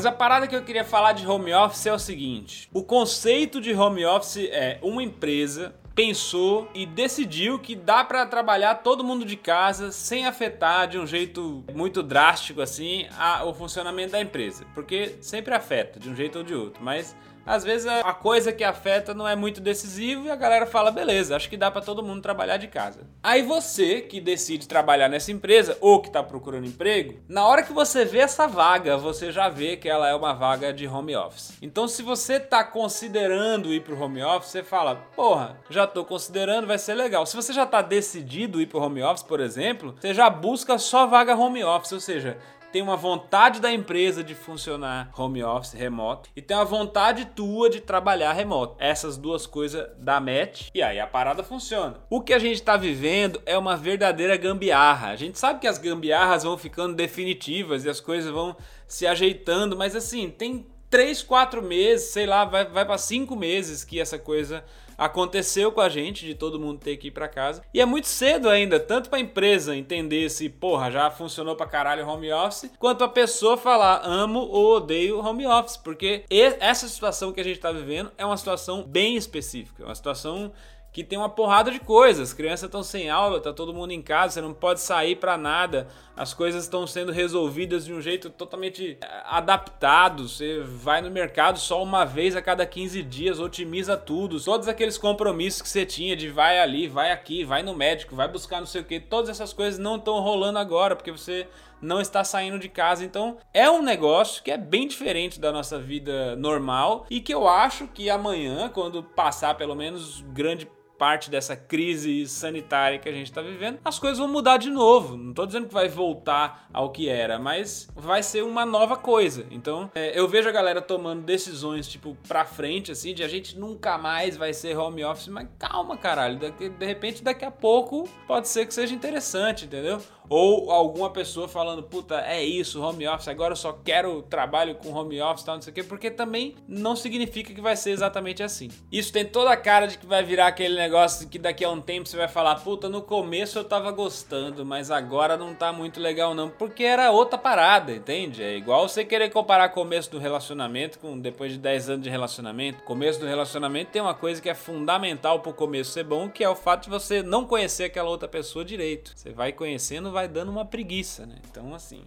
Mas 0.00 0.06
a 0.06 0.12
parada 0.12 0.46
que 0.46 0.56
eu 0.56 0.62
queria 0.62 0.82
falar 0.82 1.12
de 1.12 1.26
home 1.26 1.52
office 1.52 1.84
é 1.84 1.92
o 1.92 1.98
seguinte: 1.98 2.70
o 2.72 2.82
conceito 2.82 3.60
de 3.60 3.74
home 3.74 4.02
office 4.06 4.48
é 4.50 4.78
uma 4.80 5.02
empresa 5.02 5.74
pensou 5.94 6.70
e 6.74 6.86
decidiu 6.86 7.58
que 7.58 7.76
dá 7.76 8.02
para 8.02 8.24
trabalhar 8.24 8.76
todo 8.76 9.04
mundo 9.04 9.26
de 9.26 9.36
casa 9.36 9.92
sem 9.92 10.24
afetar 10.24 10.88
de 10.88 10.98
um 10.98 11.06
jeito 11.06 11.62
muito 11.74 12.02
drástico 12.02 12.62
assim 12.62 13.06
a, 13.18 13.44
o 13.44 13.52
funcionamento 13.52 14.12
da 14.12 14.20
empresa, 14.22 14.64
porque 14.74 15.16
sempre 15.20 15.52
afeta 15.52 16.00
de 16.00 16.08
um 16.08 16.16
jeito 16.16 16.38
ou 16.38 16.44
de 16.44 16.54
outro, 16.54 16.82
mas 16.82 17.14
às 17.46 17.64
vezes 17.64 17.86
a 17.86 18.12
coisa 18.12 18.52
que 18.52 18.64
afeta 18.64 19.14
não 19.14 19.26
é 19.26 19.34
muito 19.34 19.60
decisiva 19.60 20.26
e 20.26 20.30
a 20.30 20.36
galera 20.36 20.66
fala, 20.66 20.90
beleza, 20.90 21.36
acho 21.36 21.48
que 21.48 21.56
dá 21.56 21.70
para 21.70 21.80
todo 21.80 22.02
mundo 22.02 22.22
trabalhar 22.22 22.56
de 22.56 22.68
casa. 22.68 23.00
Aí 23.22 23.42
você 23.42 24.00
que 24.00 24.20
decide 24.20 24.68
trabalhar 24.68 25.08
nessa 25.08 25.32
empresa 25.32 25.76
ou 25.80 26.00
que 26.00 26.08
está 26.08 26.22
procurando 26.22 26.66
emprego, 26.66 27.20
na 27.28 27.46
hora 27.46 27.62
que 27.62 27.72
você 27.72 28.04
vê 28.04 28.18
essa 28.18 28.46
vaga, 28.46 28.96
você 28.96 29.32
já 29.32 29.48
vê 29.48 29.76
que 29.76 29.88
ela 29.88 30.08
é 30.08 30.14
uma 30.14 30.32
vaga 30.32 30.72
de 30.72 30.86
home 30.86 31.16
office. 31.16 31.56
Então 31.60 31.88
se 31.88 32.02
você 32.02 32.34
está 32.34 32.62
considerando 32.64 33.72
ir 33.72 33.82
pro 33.82 34.00
home 34.00 34.22
office, 34.22 34.50
você 34.50 34.62
fala, 34.62 34.96
porra, 35.16 35.56
já 35.68 35.84
estou 35.84 36.04
considerando, 36.04 36.66
vai 36.66 36.78
ser 36.78 36.94
legal. 36.94 37.26
Se 37.26 37.36
você 37.36 37.52
já 37.52 37.64
está 37.64 37.82
decidido 37.82 38.60
ir 38.60 38.66
pro 38.66 38.80
home 38.80 39.02
office, 39.02 39.22
por 39.22 39.40
exemplo, 39.40 39.94
você 39.98 40.14
já 40.14 40.28
busca 40.30 40.78
só 40.78 41.06
vaga 41.06 41.34
home 41.34 41.64
office, 41.64 41.92
ou 41.92 42.00
seja, 42.00 42.38
tem 42.72 42.82
uma 42.82 42.96
vontade 42.96 43.60
da 43.60 43.72
empresa 43.72 44.22
de 44.22 44.34
funcionar 44.34 45.10
home 45.16 45.42
office 45.42 45.72
remoto 45.72 46.30
e 46.36 46.42
tem 46.42 46.56
uma 46.56 46.64
vontade 46.64 47.24
tua 47.26 47.68
de 47.68 47.80
trabalhar 47.80 48.32
remoto. 48.32 48.76
Essas 48.78 49.16
duas 49.16 49.46
coisas 49.46 49.88
dá 49.98 50.20
match 50.20 50.68
e 50.74 50.82
aí 50.82 51.00
a 51.00 51.06
parada 51.06 51.42
funciona. 51.42 51.96
O 52.08 52.20
que 52.20 52.32
a 52.32 52.38
gente 52.38 52.56
está 52.56 52.76
vivendo 52.76 53.40
é 53.44 53.58
uma 53.58 53.76
verdadeira 53.76 54.36
gambiarra. 54.36 55.08
A 55.08 55.16
gente 55.16 55.38
sabe 55.38 55.60
que 55.60 55.66
as 55.66 55.78
gambiarras 55.78 56.44
vão 56.44 56.56
ficando 56.56 56.94
definitivas 56.94 57.84
e 57.84 57.90
as 57.90 58.00
coisas 58.00 58.30
vão 58.30 58.56
se 58.86 59.06
ajeitando, 59.06 59.76
mas 59.76 59.94
assim, 59.94 60.30
tem 60.30 60.66
três, 60.90 61.22
quatro 61.22 61.62
meses, 61.62 62.10
sei 62.10 62.26
lá, 62.26 62.44
vai, 62.44 62.64
vai 62.66 62.84
para 62.84 62.98
cinco 62.98 63.36
meses 63.36 63.84
que 63.84 64.00
essa 64.00 64.18
coisa 64.18 64.64
aconteceu 65.00 65.72
com 65.72 65.80
a 65.80 65.88
gente 65.88 66.26
de 66.26 66.34
todo 66.34 66.60
mundo 66.60 66.78
ter 66.78 66.98
que 66.98 67.08
ir 67.08 67.10
para 67.10 67.26
casa. 67.26 67.62
E 67.72 67.80
é 67.80 67.86
muito 67.86 68.06
cedo 68.06 68.50
ainda, 68.50 68.78
tanto 68.78 69.08
para 69.08 69.18
a 69.18 69.22
empresa 69.22 69.74
entender 69.74 70.28
se, 70.28 70.50
porra, 70.50 70.90
já 70.90 71.10
funcionou 71.10 71.56
para 71.56 71.66
caralho 71.66 72.06
home 72.06 72.30
office, 72.30 72.70
quanto 72.78 73.02
a 73.02 73.08
pessoa 73.08 73.56
falar 73.56 74.02
amo 74.04 74.40
ou 74.40 74.76
odeio 74.76 75.18
home 75.18 75.46
office, 75.46 75.78
porque 75.78 76.24
essa 76.28 76.86
situação 76.86 77.32
que 77.32 77.40
a 77.40 77.44
gente 77.44 77.56
está 77.56 77.72
vivendo 77.72 78.12
é 78.18 78.26
uma 78.26 78.36
situação 78.36 78.82
bem 78.82 79.16
específica, 79.16 79.84
uma 79.84 79.94
situação 79.94 80.52
que 80.92 81.04
tem 81.04 81.18
uma 81.18 81.28
porrada 81.28 81.70
de 81.70 81.78
coisas. 81.78 82.30
As 82.30 82.34
crianças 82.34 82.64
estão 82.64 82.82
sem 82.82 83.08
aula, 83.08 83.40
tá 83.40 83.52
todo 83.52 83.72
mundo 83.72 83.92
em 83.92 84.02
casa, 84.02 84.34
você 84.34 84.40
não 84.40 84.52
pode 84.52 84.80
sair 84.80 85.16
para 85.16 85.36
nada. 85.36 85.88
As 86.16 86.34
coisas 86.34 86.64
estão 86.64 86.86
sendo 86.86 87.12
resolvidas 87.12 87.84
de 87.84 87.92
um 87.92 88.00
jeito 88.00 88.28
totalmente 88.28 88.98
eh, 89.00 89.22
adaptado. 89.24 90.28
Você 90.28 90.60
vai 90.60 91.00
no 91.00 91.10
mercado 91.10 91.58
só 91.58 91.82
uma 91.82 92.04
vez 92.04 92.34
a 92.34 92.42
cada 92.42 92.66
15 92.66 93.02
dias, 93.02 93.38
otimiza 93.38 93.96
tudo. 93.96 94.40
Todos 94.40 94.68
aqueles 94.68 94.98
compromissos 94.98 95.62
que 95.62 95.68
você 95.68 95.86
tinha 95.86 96.16
de 96.16 96.28
vai 96.28 96.58
ali, 96.58 96.88
vai 96.88 97.12
aqui, 97.12 97.44
vai 97.44 97.62
no 97.62 97.74
médico, 97.74 98.16
vai 98.16 98.28
buscar 98.28 98.58
não 98.58 98.66
sei 98.66 98.80
o 98.80 98.84
que, 98.84 98.98
todas 98.98 99.30
essas 99.30 99.52
coisas 99.52 99.78
não 99.78 99.96
estão 99.96 100.20
rolando 100.20 100.58
agora 100.58 100.96
porque 100.96 101.12
você 101.12 101.46
não 101.80 102.00
está 102.00 102.22
saindo 102.24 102.58
de 102.58 102.68
casa. 102.68 103.04
Então 103.04 103.38
é 103.54 103.70
um 103.70 103.82
negócio 103.82 104.42
que 104.42 104.50
é 104.50 104.58
bem 104.58 104.86
diferente 104.86 105.40
da 105.40 105.52
nossa 105.52 105.78
vida 105.78 106.36
normal 106.36 107.06
e 107.08 107.20
que 107.20 107.32
eu 107.32 107.48
acho 107.48 107.86
que 107.86 108.10
amanhã, 108.10 108.68
quando 108.68 109.02
passar 109.02 109.54
pelo 109.54 109.74
menos 109.74 110.20
grande 110.32 110.68
parte 111.00 111.30
dessa 111.30 111.56
crise 111.56 112.26
sanitária 112.26 112.98
que 112.98 113.08
a 113.08 113.12
gente 113.12 113.30
está 113.30 113.40
vivendo, 113.40 113.78
as 113.82 113.98
coisas 113.98 114.18
vão 114.18 114.28
mudar 114.28 114.58
de 114.58 114.68
novo. 114.68 115.16
Não 115.16 115.30
estou 115.30 115.46
dizendo 115.46 115.66
que 115.66 115.72
vai 115.72 115.88
voltar 115.88 116.68
ao 116.70 116.90
que 116.90 117.08
era, 117.08 117.38
mas 117.38 117.88
vai 117.96 118.22
ser 118.22 118.42
uma 118.42 118.66
nova 118.66 118.98
coisa. 118.98 119.46
Então, 119.50 119.90
é, 119.94 120.18
eu 120.18 120.28
vejo 120.28 120.46
a 120.46 120.52
galera 120.52 120.82
tomando 120.82 121.22
decisões, 121.22 121.88
tipo, 121.88 122.14
pra 122.28 122.44
frente, 122.44 122.92
assim, 122.92 123.14
de 123.14 123.22
a 123.22 123.28
gente 123.28 123.58
nunca 123.58 123.96
mais 123.96 124.36
vai 124.36 124.52
ser 124.52 124.76
home 124.76 125.02
office, 125.02 125.28
mas 125.28 125.48
calma, 125.58 125.96
caralho. 125.96 126.38
De, 126.38 126.68
de 126.68 126.84
repente, 126.84 127.24
daqui 127.24 127.46
a 127.46 127.50
pouco, 127.50 128.06
pode 128.26 128.48
ser 128.48 128.66
que 128.66 128.74
seja 128.74 128.94
interessante, 128.94 129.64
entendeu? 129.64 130.02
Ou 130.30 130.70
alguma 130.70 131.10
pessoa 131.10 131.48
falando, 131.48 131.82
puta, 131.82 132.20
é 132.20 132.42
isso, 132.42 132.80
home 132.80 133.06
office, 133.08 133.26
agora 133.26 133.52
eu 133.52 133.56
só 133.56 133.72
quero 133.72 134.22
trabalho 134.22 134.76
com 134.76 134.92
home 134.92 135.20
office, 135.20 135.44
tal, 135.44 135.56
não 135.56 135.62
sei 135.62 135.72
o 135.72 135.74
quê, 135.74 135.82
porque 135.82 136.08
também 136.08 136.54
não 136.68 136.94
significa 136.94 137.52
que 137.52 137.60
vai 137.60 137.74
ser 137.74 137.90
exatamente 137.90 138.40
assim. 138.40 138.68
Isso 138.92 139.12
tem 139.12 139.24
toda 139.24 139.50
a 139.50 139.56
cara 139.56 139.86
de 139.86 139.98
que 139.98 140.06
vai 140.06 140.22
virar 140.22 140.46
aquele 140.46 140.76
negócio 140.76 141.28
que 141.28 141.36
daqui 141.36 141.64
a 141.64 141.70
um 141.70 141.80
tempo 141.80 142.08
você 142.08 142.16
vai 142.16 142.28
falar, 142.28 142.54
puta, 142.56 142.88
no 142.88 143.02
começo 143.02 143.58
eu 143.58 143.64
tava 143.64 143.90
gostando, 143.90 144.64
mas 144.64 144.90
agora 144.90 145.36
não 145.36 145.52
tá 145.52 145.72
muito 145.72 145.98
legal 145.98 146.32
não, 146.32 146.48
porque 146.48 146.84
era 146.84 147.10
outra 147.10 147.36
parada, 147.36 147.92
entende? 147.92 148.40
É 148.40 148.56
igual 148.56 148.88
você 148.88 149.04
querer 149.04 149.30
comparar 149.30 149.70
começo 149.70 150.12
do 150.12 150.18
relacionamento 150.18 151.00
com 151.00 151.18
depois 151.18 151.50
de 151.50 151.58
10 151.58 151.90
anos 151.90 152.02
de 152.04 152.10
relacionamento. 152.10 152.84
Começo 152.84 153.18
do 153.18 153.26
relacionamento 153.26 153.90
tem 153.90 154.00
uma 154.00 154.14
coisa 154.14 154.40
que 154.40 154.48
é 154.48 154.54
fundamental 154.54 155.40
pro 155.40 155.52
começo 155.52 155.90
ser 155.90 156.04
bom, 156.04 156.28
que 156.28 156.44
é 156.44 156.48
o 156.48 156.54
fato 156.54 156.84
de 156.84 156.90
você 156.90 157.20
não 157.20 157.44
conhecer 157.44 157.84
aquela 157.84 158.08
outra 158.08 158.28
pessoa 158.28 158.64
direito. 158.64 159.12
Você 159.16 159.30
vai 159.30 159.52
conhecendo, 159.52 160.12
vai 160.12 160.19
vai 160.20 160.28
dando 160.28 160.50
uma 160.50 160.64
preguiça, 160.64 161.24
né? 161.24 161.36
Então, 161.50 161.74
assim, 161.74 162.04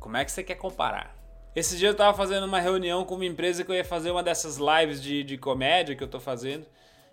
como 0.00 0.16
é 0.16 0.24
que 0.24 0.32
você 0.32 0.42
quer 0.42 0.54
comparar? 0.54 1.14
Esse 1.54 1.76
dia 1.76 1.88
eu 1.88 1.94
tava 1.94 2.16
fazendo 2.16 2.44
uma 2.44 2.58
reunião 2.58 3.04
com 3.04 3.14
uma 3.14 3.26
empresa 3.26 3.62
que 3.62 3.70
eu 3.70 3.74
ia 3.74 3.84
fazer 3.84 4.10
uma 4.10 4.22
dessas 4.22 4.56
lives 4.56 5.02
de, 5.02 5.22
de 5.22 5.36
comédia 5.36 5.94
que 5.94 6.02
eu 6.02 6.08
tô 6.08 6.18
fazendo. 6.18 6.66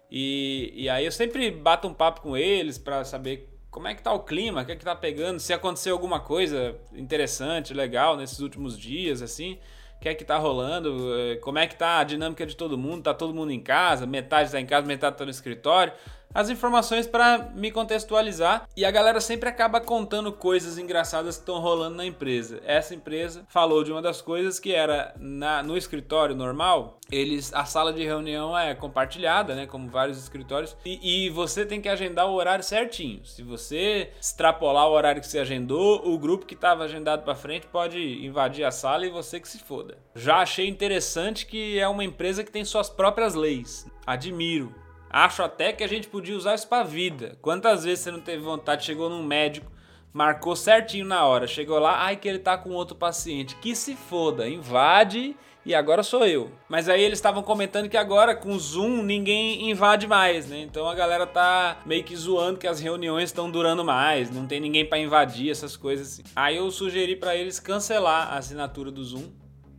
E, 0.09 0.71
e 0.73 0.89
aí 0.89 1.05
eu 1.05 1.11
sempre 1.11 1.51
bato 1.51 1.87
um 1.87 1.93
papo 1.93 2.21
com 2.21 2.37
eles 2.37 2.77
para 2.77 3.03
saber 3.03 3.53
como 3.69 3.87
é 3.87 3.93
que 3.93 4.01
tá 4.01 4.13
o 4.13 4.21
clima, 4.21 4.61
o 4.61 4.65
que 4.65 4.71
é 4.71 4.75
que 4.75 4.83
tá 4.83 4.95
pegando, 4.95 5.39
se 5.39 5.53
aconteceu 5.53 5.93
alguma 5.93 6.21
coisa 6.21 6.75
interessante, 6.93 7.73
legal 7.73 8.17
nesses 8.17 8.39
últimos 8.39 8.79
dias, 8.79 9.21
assim, 9.21 9.59
o 9.97 9.99
que 9.99 10.09
é 10.09 10.15
que 10.15 10.23
tá 10.23 10.37
rolando, 10.37 11.13
eh, 11.19 11.35
como 11.35 11.59
é 11.59 11.67
que 11.67 11.75
tá 11.75 11.99
a 11.99 12.03
dinâmica 12.03 12.47
de 12.47 12.55
todo 12.55 12.77
mundo, 12.77 13.03
tá 13.03 13.13
todo 13.13 13.31
mundo 13.31 13.51
em 13.51 13.59
casa, 13.59 14.07
metade 14.07 14.51
tá 14.51 14.59
em 14.59 14.65
casa, 14.65 14.87
metade 14.87 15.17
tá 15.17 15.25
no 15.25 15.29
escritório 15.29 15.93
as 16.33 16.49
informações 16.49 17.07
para 17.07 17.49
me 17.55 17.71
contextualizar 17.71 18.67
e 18.75 18.85
a 18.85 18.91
galera 18.91 19.19
sempre 19.19 19.49
acaba 19.49 19.81
contando 19.81 20.31
coisas 20.31 20.77
engraçadas 20.77 21.35
que 21.35 21.41
estão 21.41 21.59
rolando 21.59 21.95
na 21.95 22.05
empresa. 22.05 22.61
Essa 22.65 22.93
empresa 22.93 23.45
falou 23.49 23.83
de 23.83 23.91
uma 23.91 24.01
das 24.01 24.21
coisas 24.21 24.59
que 24.59 24.73
era 24.73 25.13
na, 25.19 25.63
no 25.63 25.77
escritório 25.77 26.35
normal, 26.35 26.99
eles 27.11 27.53
a 27.53 27.65
sala 27.65 27.91
de 27.91 28.03
reunião 28.03 28.57
é 28.57 28.75
compartilhada, 28.75 29.55
né, 29.55 29.65
como 29.65 29.89
vários 29.89 30.17
escritórios, 30.17 30.77
e, 30.85 31.25
e 31.25 31.29
você 31.29 31.65
tem 31.65 31.81
que 31.81 31.89
agendar 31.89 32.27
o 32.27 32.33
horário 32.33 32.63
certinho. 32.63 33.25
Se 33.25 33.41
você 33.41 34.11
extrapolar 34.19 34.87
o 34.87 34.93
horário 34.93 35.21
que 35.21 35.27
você 35.27 35.39
agendou, 35.39 36.07
o 36.07 36.17
grupo 36.17 36.45
que 36.45 36.53
estava 36.53 36.83
agendado 36.83 37.23
para 37.23 37.35
frente 37.35 37.67
pode 37.67 37.99
invadir 38.25 38.63
a 38.63 38.71
sala 38.71 39.05
e 39.05 39.09
você 39.09 39.39
que 39.39 39.47
se 39.47 39.59
foda. 39.59 39.97
Já 40.15 40.37
achei 40.37 40.67
interessante 40.67 41.45
que 41.45 41.79
é 41.79 41.87
uma 41.87 42.03
empresa 42.03 42.43
que 42.43 42.51
tem 42.51 42.63
suas 42.63 42.89
próprias 42.89 43.33
leis. 43.33 43.87
Admiro. 44.05 44.73
Acho 45.09 45.41
até 45.41 45.73
que 45.73 45.83
a 45.83 45.87
gente 45.87 46.07
podia 46.07 46.37
usar 46.37 46.55
isso 46.55 46.67
pra 46.67 46.83
vida. 46.83 47.37
Quantas 47.41 47.83
vezes 47.83 48.03
você 48.03 48.11
não 48.11 48.21
teve 48.21 48.43
vontade, 48.43 48.85
chegou 48.85 49.09
num 49.09 49.23
médico, 49.23 49.71
marcou 50.13 50.55
certinho 50.55 51.05
na 51.05 51.25
hora, 51.25 51.47
chegou 51.47 51.79
lá, 51.79 52.03
ai 52.03 52.15
que 52.15 52.27
ele 52.27 52.39
tá 52.39 52.57
com 52.57 52.71
outro 52.71 52.95
paciente. 52.95 53.55
Que 53.55 53.75
se 53.75 53.95
foda, 53.95 54.47
invade 54.47 55.35
e 55.65 55.75
agora 55.75 56.03
sou 56.03 56.25
eu. 56.25 56.51
Mas 56.67 56.87
aí 56.87 57.01
eles 57.01 57.19
estavam 57.19 57.43
comentando 57.43 57.89
que 57.89 57.97
agora 57.97 58.35
com 58.35 58.57
Zoom 58.57 59.03
ninguém 59.03 59.69
invade 59.69 60.07
mais, 60.07 60.47
né? 60.47 60.61
Então 60.61 60.87
a 60.87 60.95
galera 60.95 61.27
tá 61.27 61.79
meio 61.85 62.03
que 62.03 62.15
zoando 62.15 62.59
que 62.59 62.67
as 62.67 62.79
reuniões 62.79 63.29
estão 63.29 63.49
durando 63.51 63.83
mais, 63.83 64.31
não 64.31 64.47
tem 64.47 64.59
ninguém 64.59 64.85
para 64.85 64.99
invadir 64.99 65.51
essas 65.51 65.75
coisas 65.75 66.13
assim. 66.13 66.23
Aí 66.35 66.57
eu 66.57 66.69
sugeri 66.71 67.15
para 67.15 67.35
eles 67.35 67.59
cancelar 67.59 68.33
a 68.33 68.37
assinatura 68.37 68.91
do 68.91 69.03
Zoom, 69.03 69.29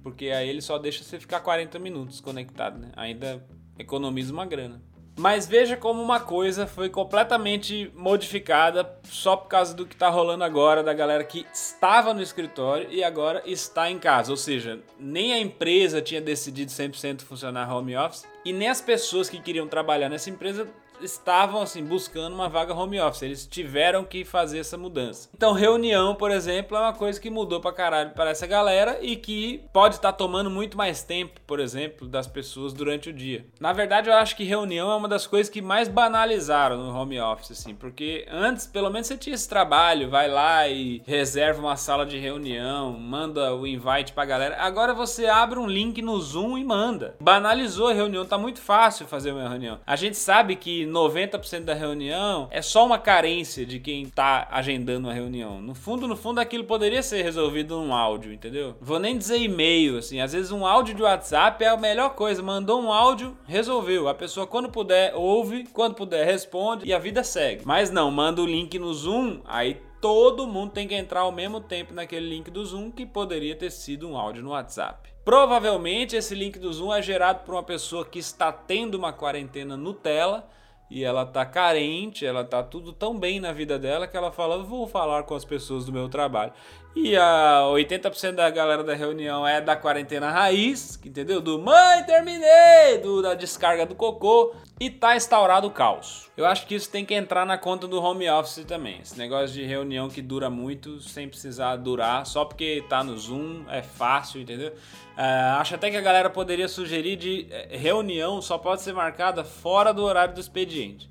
porque 0.02 0.26
aí 0.26 0.48
ele 0.48 0.60
só 0.60 0.78
deixa 0.78 1.02
você 1.02 1.18
ficar 1.18 1.40
40 1.40 1.78
minutos 1.78 2.20
conectado, 2.20 2.78
né? 2.78 2.90
Ainda 2.96 3.44
economiza 3.78 4.32
uma 4.32 4.46
grana. 4.46 4.82
Mas 5.20 5.46
veja 5.46 5.76
como 5.76 6.02
uma 6.02 6.18
coisa 6.18 6.66
foi 6.66 6.88
completamente 6.88 7.92
modificada 7.94 8.90
só 9.04 9.36
por 9.36 9.48
causa 9.48 9.74
do 9.74 9.84
que 9.84 9.92
está 9.92 10.08
rolando 10.08 10.42
agora, 10.44 10.82
da 10.82 10.94
galera 10.94 11.22
que 11.22 11.44
estava 11.52 12.14
no 12.14 12.22
escritório 12.22 12.88
e 12.90 13.04
agora 13.04 13.42
está 13.44 13.90
em 13.90 13.98
casa. 13.98 14.30
Ou 14.30 14.36
seja, 14.38 14.80
nem 14.98 15.34
a 15.34 15.38
empresa 15.38 16.00
tinha 16.00 16.22
decidido 16.22 16.70
100% 16.70 17.20
funcionar 17.20 17.70
home 17.70 17.94
office 17.94 18.26
e 18.46 18.50
nem 18.50 18.70
as 18.70 18.80
pessoas 18.80 19.28
que 19.28 19.38
queriam 19.38 19.68
trabalhar 19.68 20.08
nessa 20.08 20.30
empresa 20.30 20.66
estavam 21.02 21.62
assim 21.62 21.84
buscando 21.84 22.34
uma 22.34 22.48
vaga 22.48 22.74
home 22.74 23.00
office, 23.00 23.22
eles 23.22 23.46
tiveram 23.46 24.04
que 24.04 24.24
fazer 24.24 24.58
essa 24.58 24.76
mudança. 24.76 25.28
Então, 25.34 25.52
reunião, 25.52 26.14
por 26.14 26.30
exemplo, 26.30 26.76
é 26.76 26.80
uma 26.80 26.92
coisa 26.92 27.20
que 27.20 27.30
mudou 27.30 27.60
pra 27.60 27.72
caralho 27.72 28.10
para 28.10 28.30
essa 28.30 28.46
galera 28.46 28.98
e 29.00 29.16
que 29.16 29.62
pode 29.72 29.96
estar 29.96 30.12
tá 30.12 30.18
tomando 30.18 30.50
muito 30.50 30.76
mais 30.76 31.02
tempo, 31.02 31.40
por 31.46 31.60
exemplo, 31.60 32.06
das 32.06 32.26
pessoas 32.26 32.72
durante 32.72 33.10
o 33.10 33.12
dia. 33.12 33.46
Na 33.58 33.72
verdade, 33.72 34.08
eu 34.08 34.14
acho 34.14 34.36
que 34.36 34.44
reunião 34.44 34.90
é 34.90 34.94
uma 34.96 35.08
das 35.08 35.26
coisas 35.26 35.50
que 35.50 35.62
mais 35.62 35.88
banalizaram 35.88 36.76
no 36.76 36.94
home 36.94 37.20
office, 37.20 37.52
assim, 37.52 37.74
porque 37.74 38.26
antes, 38.30 38.66
pelo 38.66 38.90
menos 38.90 39.06
você 39.06 39.16
tinha 39.16 39.34
esse 39.34 39.48
trabalho, 39.48 40.10
vai 40.10 40.28
lá 40.28 40.68
e 40.68 41.02
reserva 41.06 41.60
uma 41.60 41.76
sala 41.76 42.04
de 42.04 42.18
reunião, 42.18 42.92
manda 42.92 43.54
o 43.54 43.66
invite 43.66 44.12
pra 44.12 44.24
galera. 44.24 44.56
Agora 44.58 44.94
você 44.94 45.26
abre 45.26 45.58
um 45.58 45.66
link 45.66 46.02
no 46.02 46.20
Zoom 46.20 46.58
e 46.58 46.64
manda. 46.64 47.14
Banalizou 47.20 47.88
a 47.88 47.92
reunião, 47.92 48.26
tá 48.26 48.38
muito 48.38 48.60
fácil 48.60 49.06
fazer 49.06 49.32
uma 49.32 49.48
reunião. 49.48 49.80
A 49.86 49.96
gente 49.96 50.16
sabe 50.16 50.56
que 50.56 50.86
90% 50.90 51.64
da 51.64 51.74
reunião 51.74 52.48
é 52.50 52.60
só 52.60 52.84
uma 52.84 52.98
carência 52.98 53.64
de 53.64 53.78
quem 53.78 54.06
tá 54.06 54.48
agendando 54.50 55.08
a 55.08 55.12
reunião. 55.12 55.60
No 55.60 55.74
fundo, 55.74 56.06
no 56.06 56.16
fundo, 56.16 56.40
aquilo 56.40 56.64
poderia 56.64 57.02
ser 57.02 57.22
resolvido 57.22 57.76
num 57.76 57.94
áudio, 57.94 58.32
entendeu? 58.32 58.76
Vou 58.80 58.98
nem 58.98 59.16
dizer 59.16 59.38
e-mail, 59.38 59.98
assim. 59.98 60.20
Às 60.20 60.32
vezes 60.32 60.50
um 60.50 60.66
áudio 60.66 60.94
de 60.94 61.02
WhatsApp 61.02 61.62
é 61.64 61.68
a 61.68 61.76
melhor 61.76 62.10
coisa. 62.10 62.42
Mandou 62.42 62.80
um 62.82 62.92
áudio, 62.92 63.36
resolveu. 63.46 64.08
A 64.08 64.14
pessoa, 64.14 64.46
quando 64.46 64.68
puder, 64.68 65.14
ouve, 65.14 65.64
quando 65.72 65.94
puder, 65.94 66.26
responde 66.26 66.86
e 66.86 66.92
a 66.92 66.98
vida 66.98 67.22
segue. 67.22 67.62
Mas 67.64 67.90
não, 67.90 68.10
manda 68.10 68.42
o 68.42 68.46
link 68.46 68.78
no 68.78 68.92
Zoom, 68.92 69.40
aí 69.44 69.80
todo 70.00 70.46
mundo 70.46 70.72
tem 70.72 70.88
que 70.88 70.94
entrar 70.94 71.20
ao 71.20 71.32
mesmo 71.32 71.60
tempo 71.60 71.92
naquele 71.92 72.28
link 72.28 72.50
do 72.50 72.64
Zoom 72.64 72.90
que 72.90 73.04
poderia 73.04 73.54
ter 73.54 73.70
sido 73.70 74.08
um 74.08 74.16
áudio 74.16 74.42
no 74.42 74.50
WhatsApp. 74.50 75.10
Provavelmente 75.24 76.16
esse 76.16 76.34
link 76.34 76.58
do 76.58 76.72
Zoom 76.72 76.92
é 76.92 77.02
gerado 77.02 77.44
por 77.44 77.54
uma 77.54 77.62
pessoa 77.62 78.04
que 78.04 78.18
está 78.18 78.50
tendo 78.50 78.94
uma 78.94 79.12
quarentena 79.12 79.76
Nutella 79.76 80.48
e 80.90 81.04
ela 81.04 81.24
tá 81.24 81.46
carente, 81.46 82.26
ela 82.26 82.44
tá 82.44 82.62
tudo 82.62 82.92
tão 82.92 83.16
bem 83.16 83.38
na 83.38 83.52
vida 83.52 83.78
dela 83.78 84.08
que 84.08 84.16
ela 84.16 84.32
fala: 84.32 84.62
vou 84.62 84.88
falar 84.88 85.22
com 85.22 85.34
as 85.34 85.44
pessoas 85.44 85.86
do 85.86 85.92
meu 85.92 86.08
trabalho. 86.08 86.52
E 86.94 87.16
a 87.16 87.62
80% 87.72 88.32
da 88.32 88.50
galera 88.50 88.82
da 88.82 88.94
reunião 88.94 89.46
é 89.46 89.60
da 89.60 89.76
quarentena 89.76 90.28
raiz, 90.28 90.98
entendeu? 91.04 91.40
Do 91.40 91.56
mãe, 91.56 92.02
terminei, 92.02 92.98
do, 93.00 93.22
da 93.22 93.34
descarga 93.34 93.86
do 93.86 93.94
cocô 93.94 94.52
e 94.78 94.90
tá 94.90 95.14
instaurado 95.14 95.68
o 95.68 95.70
caos. 95.70 96.28
Eu 96.36 96.44
acho 96.44 96.66
que 96.66 96.74
isso 96.74 96.90
tem 96.90 97.04
que 97.04 97.14
entrar 97.14 97.46
na 97.46 97.56
conta 97.56 97.86
do 97.86 98.02
home 98.02 98.28
office 98.28 98.64
também. 98.64 98.98
Esse 99.00 99.16
negócio 99.16 99.54
de 99.54 99.64
reunião 99.64 100.08
que 100.08 100.20
dura 100.20 100.50
muito 100.50 101.00
sem 101.00 101.28
precisar 101.28 101.76
durar, 101.76 102.26
só 102.26 102.44
porque 102.44 102.84
tá 102.88 103.04
no 103.04 103.16
Zoom, 103.16 103.64
é 103.68 103.82
fácil, 103.82 104.40
entendeu? 104.40 104.70
Uh, 104.70 105.60
acho 105.60 105.76
até 105.76 105.90
que 105.90 105.96
a 105.96 106.00
galera 106.00 106.28
poderia 106.28 106.66
sugerir 106.66 107.16
de 107.16 107.46
eh, 107.50 107.76
reunião 107.76 108.42
só 108.42 108.58
pode 108.58 108.82
ser 108.82 108.94
marcada 108.94 109.44
fora 109.44 109.92
do 109.92 110.02
horário 110.02 110.34
do 110.34 110.40
expediente. 110.40 111.08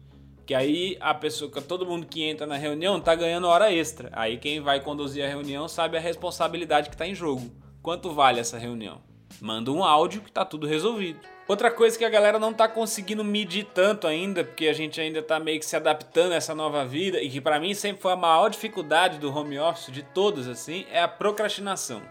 Que 0.49 0.55
aí 0.55 0.97
a 0.99 1.13
pessoa, 1.13 1.51
todo 1.61 1.85
mundo 1.85 2.07
que 2.07 2.23
entra 2.23 2.47
na 2.47 2.57
reunião 2.57 2.99
tá 2.99 3.13
ganhando 3.13 3.45
hora 3.45 3.71
extra. 3.71 4.09
Aí 4.11 4.35
quem 4.35 4.59
vai 4.59 4.79
conduzir 4.79 5.23
a 5.23 5.27
reunião 5.27 5.67
sabe 5.67 5.95
a 5.95 5.99
responsabilidade 5.99 6.89
que 6.89 6.97
tá 6.97 7.05
em 7.05 7.13
jogo. 7.13 7.51
Quanto 7.83 8.11
vale 8.11 8.39
essa 8.39 8.57
reunião? 8.57 8.99
Manda 9.39 9.71
um 9.71 9.83
áudio 9.83 10.21
que 10.21 10.31
tá 10.31 10.43
tudo 10.43 10.65
resolvido. 10.65 11.19
Outra 11.47 11.69
coisa 11.69 11.95
que 11.95 12.03
a 12.03 12.09
galera 12.09 12.39
não 12.39 12.51
tá 12.51 12.67
conseguindo 12.67 13.23
medir 13.23 13.63
tanto 13.75 14.07
ainda, 14.07 14.43
porque 14.43 14.67
a 14.67 14.73
gente 14.73 14.99
ainda 14.99 15.21
tá 15.21 15.39
meio 15.39 15.59
que 15.59 15.67
se 15.67 15.75
adaptando 15.75 16.31
a 16.31 16.37
essa 16.37 16.55
nova 16.55 16.83
vida, 16.83 17.21
e 17.21 17.29
que 17.29 17.39
para 17.39 17.59
mim 17.59 17.75
sempre 17.75 18.01
foi 18.01 18.13
a 18.13 18.15
maior 18.15 18.49
dificuldade 18.49 19.19
do 19.19 19.31
home 19.31 19.59
office 19.59 19.93
de 19.93 20.01
todos 20.01 20.47
assim, 20.47 20.83
é 20.91 20.99
a 20.99 21.07
procrastinação. 21.07 22.01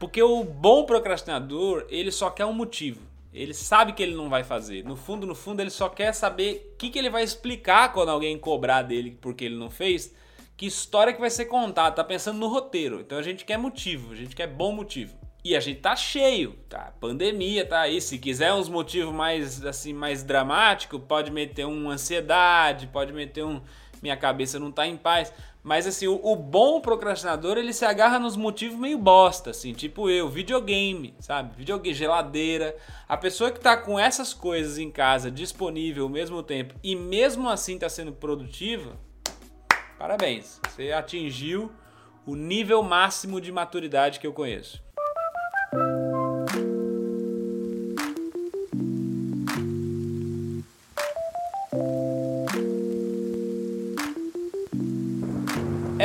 Porque 0.00 0.20
o 0.20 0.42
bom 0.42 0.84
procrastinador, 0.84 1.86
ele 1.88 2.10
só 2.10 2.30
quer 2.30 2.46
um 2.46 2.52
motivo. 2.52 3.00
Ele 3.36 3.52
sabe 3.52 3.92
que 3.92 4.02
ele 4.02 4.14
não 4.14 4.28
vai 4.28 4.42
fazer. 4.42 4.82
No 4.84 4.96
fundo, 4.96 5.26
no 5.26 5.34
fundo, 5.34 5.60
ele 5.60 5.70
só 5.70 5.88
quer 5.88 6.12
saber 6.12 6.72
o 6.72 6.76
que, 6.76 6.90
que 6.90 6.98
ele 6.98 7.10
vai 7.10 7.22
explicar 7.22 7.92
quando 7.92 8.08
alguém 8.08 8.38
cobrar 8.38 8.82
dele 8.82 9.16
porque 9.20 9.44
ele 9.44 9.56
não 9.56 9.70
fez. 9.70 10.14
Que 10.56 10.66
história 10.66 11.12
que 11.12 11.20
vai 11.20 11.28
ser 11.28 11.44
contada. 11.44 11.94
Tá 11.94 12.02
pensando 12.02 12.38
no 12.38 12.48
roteiro. 12.48 13.00
Então 13.00 13.18
a 13.18 13.22
gente 13.22 13.44
quer 13.44 13.58
motivo, 13.58 14.12
a 14.12 14.16
gente 14.16 14.34
quer 14.34 14.46
bom 14.46 14.72
motivo. 14.72 15.14
E 15.44 15.54
a 15.54 15.60
gente 15.60 15.80
tá 15.80 15.94
cheio, 15.94 16.56
tá? 16.68 16.92
Pandemia 16.98 17.64
tá 17.64 17.82
aí. 17.82 18.00
Se 18.00 18.18
quiser 18.18 18.52
uns 18.54 18.68
motivos 18.68 19.14
mais 19.14 19.64
assim, 19.64 19.92
mais 19.92 20.24
dramático, 20.24 20.98
pode 20.98 21.30
meter 21.30 21.66
uma 21.66 21.92
ansiedade, 21.92 22.88
pode 22.88 23.12
meter 23.12 23.44
um 23.44 23.60
minha 24.02 24.16
cabeça 24.16 24.58
não 24.58 24.70
tá 24.70 24.86
em 24.86 24.96
paz. 24.96 25.32
Mas 25.66 25.84
assim, 25.84 26.06
o, 26.06 26.20
o, 26.22 26.36
bom 26.36 26.80
procrastinador, 26.80 27.58
ele 27.58 27.72
se 27.72 27.84
agarra 27.84 28.20
nos 28.20 28.36
motivos 28.36 28.78
meio 28.78 28.96
bosta, 28.96 29.50
assim, 29.50 29.72
tipo 29.72 30.08
eu, 30.08 30.28
videogame, 30.28 31.12
sabe? 31.18 31.56
Videogame, 31.56 31.92
geladeira. 31.92 32.76
A 33.08 33.16
pessoa 33.16 33.50
que 33.50 33.58
tá 33.58 33.76
com 33.76 33.98
essas 33.98 34.32
coisas 34.32 34.78
em 34.78 34.92
casa 34.92 35.28
disponível 35.28 36.04
ao 36.04 36.08
mesmo 36.08 36.40
tempo 36.40 36.72
e 36.84 36.94
mesmo 36.94 37.48
assim 37.48 37.76
tá 37.76 37.88
sendo 37.88 38.12
produtiva, 38.12 38.92
parabéns. 39.98 40.60
Você 40.68 40.92
atingiu 40.92 41.72
o 42.24 42.36
nível 42.36 42.80
máximo 42.84 43.40
de 43.40 43.50
maturidade 43.50 44.20
que 44.20 44.26
eu 44.28 44.32
conheço. 44.32 44.85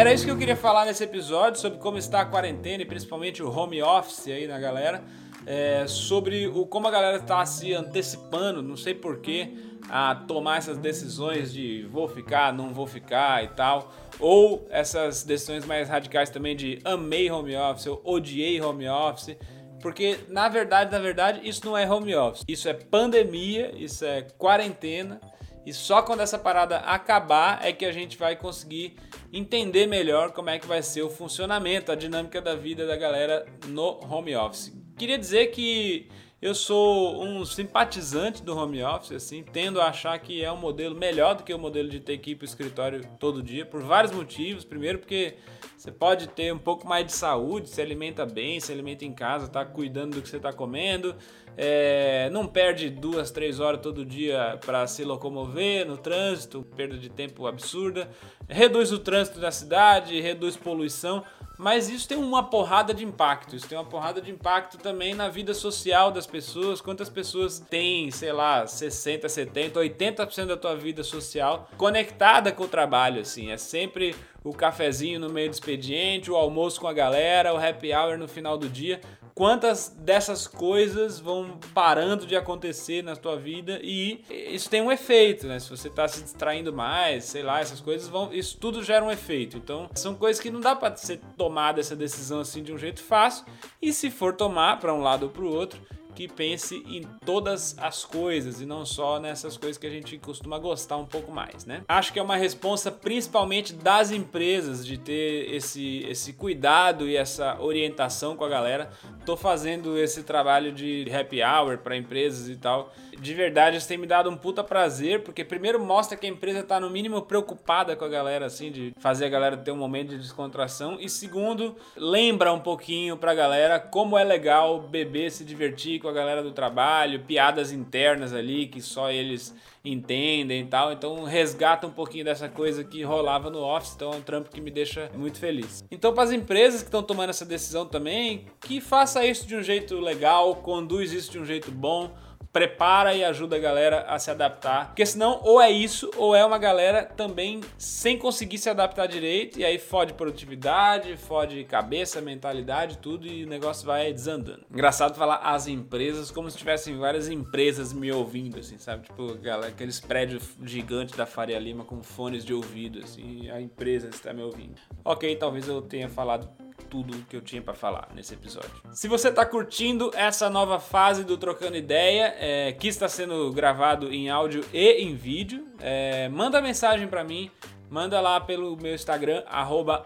Era 0.01 0.11
isso 0.11 0.25
que 0.25 0.31
eu 0.31 0.37
queria 0.37 0.55
falar 0.55 0.85
nesse 0.85 1.03
episódio 1.03 1.59
sobre 1.59 1.77
como 1.77 1.95
está 1.95 2.21
a 2.21 2.25
quarentena 2.25 2.81
e 2.81 2.85
principalmente 2.87 3.43
o 3.43 3.55
home 3.55 3.83
office 3.83 4.29
aí 4.29 4.47
na 4.47 4.57
galera. 4.57 5.03
É, 5.45 5.85
sobre 5.85 6.47
o, 6.47 6.65
como 6.65 6.87
a 6.87 6.91
galera 6.91 7.17
está 7.17 7.45
se 7.45 7.71
antecipando, 7.71 8.63
não 8.63 8.75
sei 8.75 8.95
porquê, 8.95 9.53
a 9.87 10.15
tomar 10.15 10.57
essas 10.57 10.79
decisões 10.79 11.53
de 11.53 11.83
vou 11.83 12.07
ficar, 12.07 12.51
não 12.51 12.73
vou 12.73 12.87
ficar 12.87 13.43
e 13.43 13.49
tal. 13.49 13.93
Ou 14.19 14.67
essas 14.71 15.21
decisões 15.21 15.67
mais 15.67 15.87
radicais 15.87 16.31
também 16.31 16.55
de 16.55 16.79
amei 16.83 17.29
home 17.29 17.55
office, 17.55 17.85
ou 17.85 18.01
odiei 18.03 18.59
home 18.59 18.89
office. 18.89 19.37
Porque, 19.83 20.17
na 20.29 20.49
verdade, 20.49 20.91
na 20.91 20.97
verdade, 20.97 21.47
isso 21.47 21.63
não 21.63 21.77
é 21.77 21.87
home 21.87 22.15
office. 22.15 22.43
Isso 22.47 22.67
é 22.67 22.73
pandemia, 22.73 23.71
isso 23.77 24.03
é 24.03 24.23
quarentena. 24.35 25.21
E 25.65 25.73
só 25.73 26.01
quando 26.01 26.21
essa 26.21 26.39
parada 26.39 26.77
acabar 26.77 27.65
é 27.65 27.71
que 27.71 27.85
a 27.85 27.91
gente 27.91 28.17
vai 28.17 28.35
conseguir 28.35 28.95
entender 29.31 29.85
melhor 29.85 30.31
como 30.31 30.49
é 30.49 30.57
que 30.57 30.67
vai 30.67 30.81
ser 30.81 31.03
o 31.03 31.09
funcionamento, 31.09 31.91
a 31.91 31.95
dinâmica 31.95 32.41
da 32.41 32.55
vida 32.55 32.87
da 32.87 32.97
galera 32.97 33.45
no 33.67 33.99
home 34.09 34.35
office. 34.35 34.80
Queria 34.97 35.17
dizer 35.17 35.47
que 35.47 36.07
eu 36.41 36.55
sou 36.55 37.23
um 37.23 37.45
simpatizante 37.45 38.41
do 38.41 38.57
home 38.57 38.83
office, 38.83 39.11
assim, 39.11 39.43
tendo 39.43 39.79
a 39.79 39.89
achar 39.89 40.17
que 40.17 40.43
é 40.43 40.51
um 40.51 40.57
modelo 40.57 40.95
melhor 40.95 41.35
do 41.35 41.43
que 41.43 41.53
o 41.53 41.59
modelo 41.59 41.87
de 41.87 41.99
ter 41.99 42.17
que 42.17 42.31
ir 42.31 42.35
para 42.35 42.45
o 42.45 42.47
escritório 42.47 43.07
todo 43.19 43.43
dia, 43.43 43.63
por 43.63 43.83
vários 43.83 44.11
motivos. 44.11 44.65
Primeiro, 44.65 44.97
porque 44.97 45.35
você 45.77 45.91
pode 45.91 46.29
ter 46.29 46.51
um 46.51 46.57
pouco 46.57 46.87
mais 46.87 47.05
de 47.05 47.11
saúde, 47.11 47.69
se 47.69 47.79
alimenta 47.79 48.25
bem, 48.25 48.59
se 48.59 48.71
alimenta 48.71 49.05
em 49.05 49.13
casa, 49.13 49.47
tá 49.47 49.63
cuidando 49.63 50.15
do 50.15 50.21
que 50.23 50.27
você 50.27 50.37
está 50.37 50.51
comendo, 50.51 51.15
é, 51.55 52.27
não 52.31 52.47
perde 52.47 52.89
duas, 52.89 53.29
três 53.29 53.59
horas 53.59 53.79
todo 53.79 54.03
dia 54.03 54.57
para 54.65 54.87
se 54.87 55.03
locomover 55.03 55.85
no 55.85 55.95
trânsito, 55.95 56.63
perda 56.75 56.97
de 56.97 57.09
tempo 57.09 57.45
absurda, 57.45 58.09
reduz 58.49 58.91
o 58.91 58.97
trânsito 58.97 59.39
da 59.39 59.51
cidade, 59.51 60.19
reduz 60.19 60.57
poluição. 60.57 61.23
Mas 61.61 61.89
isso 61.89 62.07
tem 62.07 62.17
uma 62.17 62.41
porrada 62.41 62.91
de 62.91 63.05
impacto. 63.05 63.55
Isso 63.55 63.67
tem 63.67 63.77
uma 63.77 63.85
porrada 63.85 64.19
de 64.19 64.31
impacto 64.31 64.79
também 64.79 65.13
na 65.13 65.29
vida 65.29 65.53
social 65.53 66.11
das 66.11 66.25
pessoas. 66.25 66.81
Quantas 66.81 67.07
pessoas 67.07 67.59
têm, 67.59 68.09
sei 68.09 68.31
lá, 68.31 68.65
60, 68.65 69.29
70, 69.29 69.79
80% 69.79 70.45
da 70.47 70.57
tua 70.57 70.75
vida 70.75 71.03
social 71.03 71.69
conectada 71.77 72.51
com 72.51 72.63
o 72.63 72.67
trabalho, 72.67 73.21
assim. 73.21 73.51
É 73.51 73.57
sempre 73.57 74.15
o 74.43 74.51
cafezinho 74.51 75.19
no 75.19 75.29
meio 75.29 75.49
do 75.49 75.53
expediente, 75.53 76.31
o 76.31 76.35
almoço 76.35 76.79
com 76.79 76.87
a 76.87 76.93
galera, 76.93 77.53
o 77.53 77.57
happy 77.57 77.93
hour 77.93 78.17
no 78.17 78.27
final 78.27 78.57
do 78.57 78.67
dia 78.67 78.99
quantas 79.33 79.89
dessas 79.89 80.47
coisas 80.47 81.19
vão 81.19 81.57
parando 81.73 82.25
de 82.25 82.35
acontecer 82.35 83.03
na 83.03 83.15
tua 83.15 83.37
vida 83.37 83.79
e 83.81 84.23
isso 84.29 84.69
tem 84.69 84.81
um 84.81 84.91
efeito, 84.91 85.47
né? 85.47 85.59
Se 85.59 85.69
você 85.69 85.89
tá 85.89 86.07
se 86.07 86.21
distraindo 86.21 86.73
mais, 86.73 87.25
sei 87.25 87.43
lá, 87.43 87.59
essas 87.59 87.79
coisas 87.79 88.07
vão, 88.07 88.33
isso 88.33 88.57
tudo 88.59 88.83
gera 88.83 89.03
um 89.03 89.11
efeito. 89.11 89.57
Então, 89.57 89.89
são 89.95 90.15
coisas 90.15 90.41
que 90.41 90.51
não 90.51 90.59
dá 90.59 90.75
para 90.75 90.95
ser 90.95 91.19
tomada 91.37 91.79
essa 91.79 91.95
decisão 91.95 92.39
assim 92.39 92.61
de 92.63 92.73
um 92.73 92.77
jeito 92.77 93.01
fácil. 93.01 93.45
E 93.81 93.93
se 93.93 94.09
for 94.09 94.33
tomar 94.33 94.79
para 94.79 94.93
um 94.93 95.01
lado 95.01 95.23
ou 95.23 95.29
para 95.29 95.43
o 95.43 95.53
outro, 95.53 95.81
que 96.13 96.27
pense 96.27 96.83
em 96.87 97.03
todas 97.25 97.77
as 97.79 98.05
coisas 98.05 98.61
e 98.61 98.65
não 98.65 98.85
só 98.85 99.19
nessas 99.19 99.57
coisas 99.57 99.77
que 99.77 99.87
a 99.87 99.89
gente 99.89 100.17
costuma 100.17 100.57
gostar 100.59 100.97
um 100.97 101.05
pouco 101.05 101.31
mais, 101.31 101.65
né? 101.65 101.83
Acho 101.87 102.13
que 102.13 102.19
é 102.19 102.21
uma 102.21 102.35
responsa 102.35 102.91
principalmente 102.91 103.73
das 103.73 104.11
empresas 104.11 104.85
de 104.85 104.97
ter 104.97 105.53
esse, 105.53 106.05
esse 106.07 106.33
cuidado 106.33 107.07
e 107.07 107.15
essa 107.15 107.59
orientação 107.59 108.35
com 108.35 108.43
a 108.43 108.49
galera. 108.49 108.89
Tô 109.25 109.37
fazendo 109.37 109.97
esse 109.97 110.23
trabalho 110.23 110.71
de 110.71 111.05
happy 111.11 111.41
hour 111.41 111.77
para 111.77 111.95
empresas 111.95 112.49
e 112.49 112.55
tal. 112.55 112.91
De 113.19 113.33
verdade, 113.33 113.77
isso 113.77 113.87
tem 113.87 113.97
me 113.97 114.07
dado 114.07 114.29
um 114.29 114.35
puta 114.35 114.63
prazer, 114.63 115.21
porque 115.21 115.45
primeiro 115.45 115.79
mostra 115.79 116.17
que 116.17 116.25
a 116.25 116.29
empresa 116.29 116.63
tá 116.63 116.79
no 116.79 116.89
mínimo 116.89 117.21
preocupada 117.21 117.95
com 117.95 118.03
a 118.03 118.09
galera, 118.09 118.47
assim, 118.47 118.71
de 118.71 118.93
fazer 118.99 119.25
a 119.25 119.29
galera 119.29 119.55
ter 119.55 119.71
um 119.71 119.77
momento 119.77 120.09
de 120.09 120.17
descontração. 120.17 120.97
E 120.99 121.07
segundo, 121.07 121.75
lembra 121.95 122.51
um 122.51 122.59
pouquinho 122.59 123.15
pra 123.15 123.35
galera 123.35 123.79
como 123.79 124.17
é 124.17 124.23
legal 124.23 124.79
beber, 124.81 125.31
se 125.31 125.45
divertir 125.45 126.00
com 126.01 126.07
a 126.07 126.11
galera 126.11 126.41
do 126.41 126.51
trabalho, 126.51 127.21
piadas 127.21 127.71
internas 127.71 128.33
ali 128.33 128.67
que 128.67 128.81
só 128.81 129.11
eles 129.11 129.55
entendem 129.83 130.61
e 130.61 130.65
tal. 130.65 130.91
Então 130.91 131.23
resgata 131.23 131.87
um 131.87 131.91
pouquinho 131.91 132.25
dessa 132.25 132.49
coisa 132.49 132.83
que 132.83 133.03
rolava 133.03 133.49
no 133.49 133.59
office. 133.59 133.93
Então 133.95 134.13
é 134.13 134.17
um 134.17 134.21
trampo 134.21 134.49
que 134.49 134.59
me 134.59 134.71
deixa 134.71 135.09
muito 135.15 135.39
feliz. 135.39 135.83
Então, 135.91 136.13
para 136.13 136.23
as 136.23 136.31
empresas 136.31 136.81
que 136.81 136.87
estão 136.87 137.03
tomando 137.03 137.29
essa 137.29 137.45
decisão 137.45 137.85
também, 137.85 138.45
que 138.61 138.81
faça 138.81 139.25
isso 139.25 139.47
de 139.47 139.55
um 139.55 139.63
jeito 139.63 139.99
legal, 139.99 140.55
conduz 140.55 141.13
isso 141.13 141.31
de 141.31 141.39
um 141.39 141.45
jeito 141.45 141.71
bom 141.71 142.11
prepara 142.51 143.13
e 143.13 143.23
ajuda 143.23 143.55
a 143.55 143.59
galera 143.59 144.01
a 144.07 144.19
se 144.19 144.29
adaptar. 144.29 144.87
Porque 144.87 145.05
senão, 145.05 145.39
ou 145.43 145.61
é 145.61 145.71
isso, 145.71 146.11
ou 146.17 146.35
é 146.35 146.45
uma 146.45 146.57
galera 146.57 147.03
também 147.05 147.61
sem 147.77 148.17
conseguir 148.17 148.57
se 148.57 148.69
adaptar 148.69 149.07
direito, 149.07 149.59
e 149.59 149.65
aí 149.65 149.77
fode 149.77 150.13
produtividade, 150.13 151.15
fode 151.17 151.63
cabeça, 151.63 152.21
mentalidade, 152.21 152.97
tudo, 152.97 153.27
e 153.27 153.45
o 153.45 153.47
negócio 153.47 153.85
vai 153.85 154.11
desandando. 154.11 154.65
Engraçado 154.71 155.15
falar 155.15 155.37
as 155.37 155.67
empresas 155.67 156.31
como 156.31 156.49
se 156.49 156.57
tivessem 156.57 156.97
várias 156.97 157.29
empresas 157.29 157.93
me 157.93 158.11
ouvindo, 158.11 158.59
assim, 158.59 158.77
sabe? 158.77 159.03
Tipo, 159.03 159.35
galera, 159.35 159.71
aqueles 159.71 159.99
prédios 159.99 160.55
gigantes 160.63 161.15
da 161.15 161.25
Faria 161.25 161.59
Lima 161.59 161.85
com 161.85 162.01
fones 162.03 162.43
de 162.43 162.53
ouvido, 162.53 162.99
assim, 162.99 163.49
a 163.49 163.61
empresa 163.61 164.09
está 164.09 164.33
me 164.33 164.41
ouvindo. 164.41 164.75
Ok, 165.03 165.35
talvez 165.35 165.67
eu 165.67 165.81
tenha 165.81 166.09
falado 166.09 166.49
tudo 166.91 167.25
que 167.29 167.37
eu 167.37 167.41
tinha 167.41 167.61
para 167.61 167.73
falar 167.73 168.09
nesse 168.13 168.33
episódio. 168.33 168.69
Se 168.91 169.07
você 169.07 169.29
está 169.29 169.45
curtindo 169.45 170.11
essa 170.13 170.49
nova 170.49 170.77
fase 170.77 171.23
do 171.23 171.37
Trocando 171.37 171.77
Ideia, 171.77 172.35
é, 172.37 172.73
que 172.73 172.89
está 172.89 173.07
sendo 173.07 173.49
gravado 173.53 174.13
em 174.13 174.29
áudio 174.29 174.61
e 174.73 175.01
em 175.01 175.15
vídeo, 175.15 175.65
é, 175.79 176.27
manda 176.27 176.61
mensagem 176.61 177.07
para 177.07 177.23
mim, 177.23 177.49
manda 177.89 178.19
lá 178.19 178.41
pelo 178.41 178.75
meu 178.75 178.93
Instagram, 178.93 179.41
arroba 179.47 180.05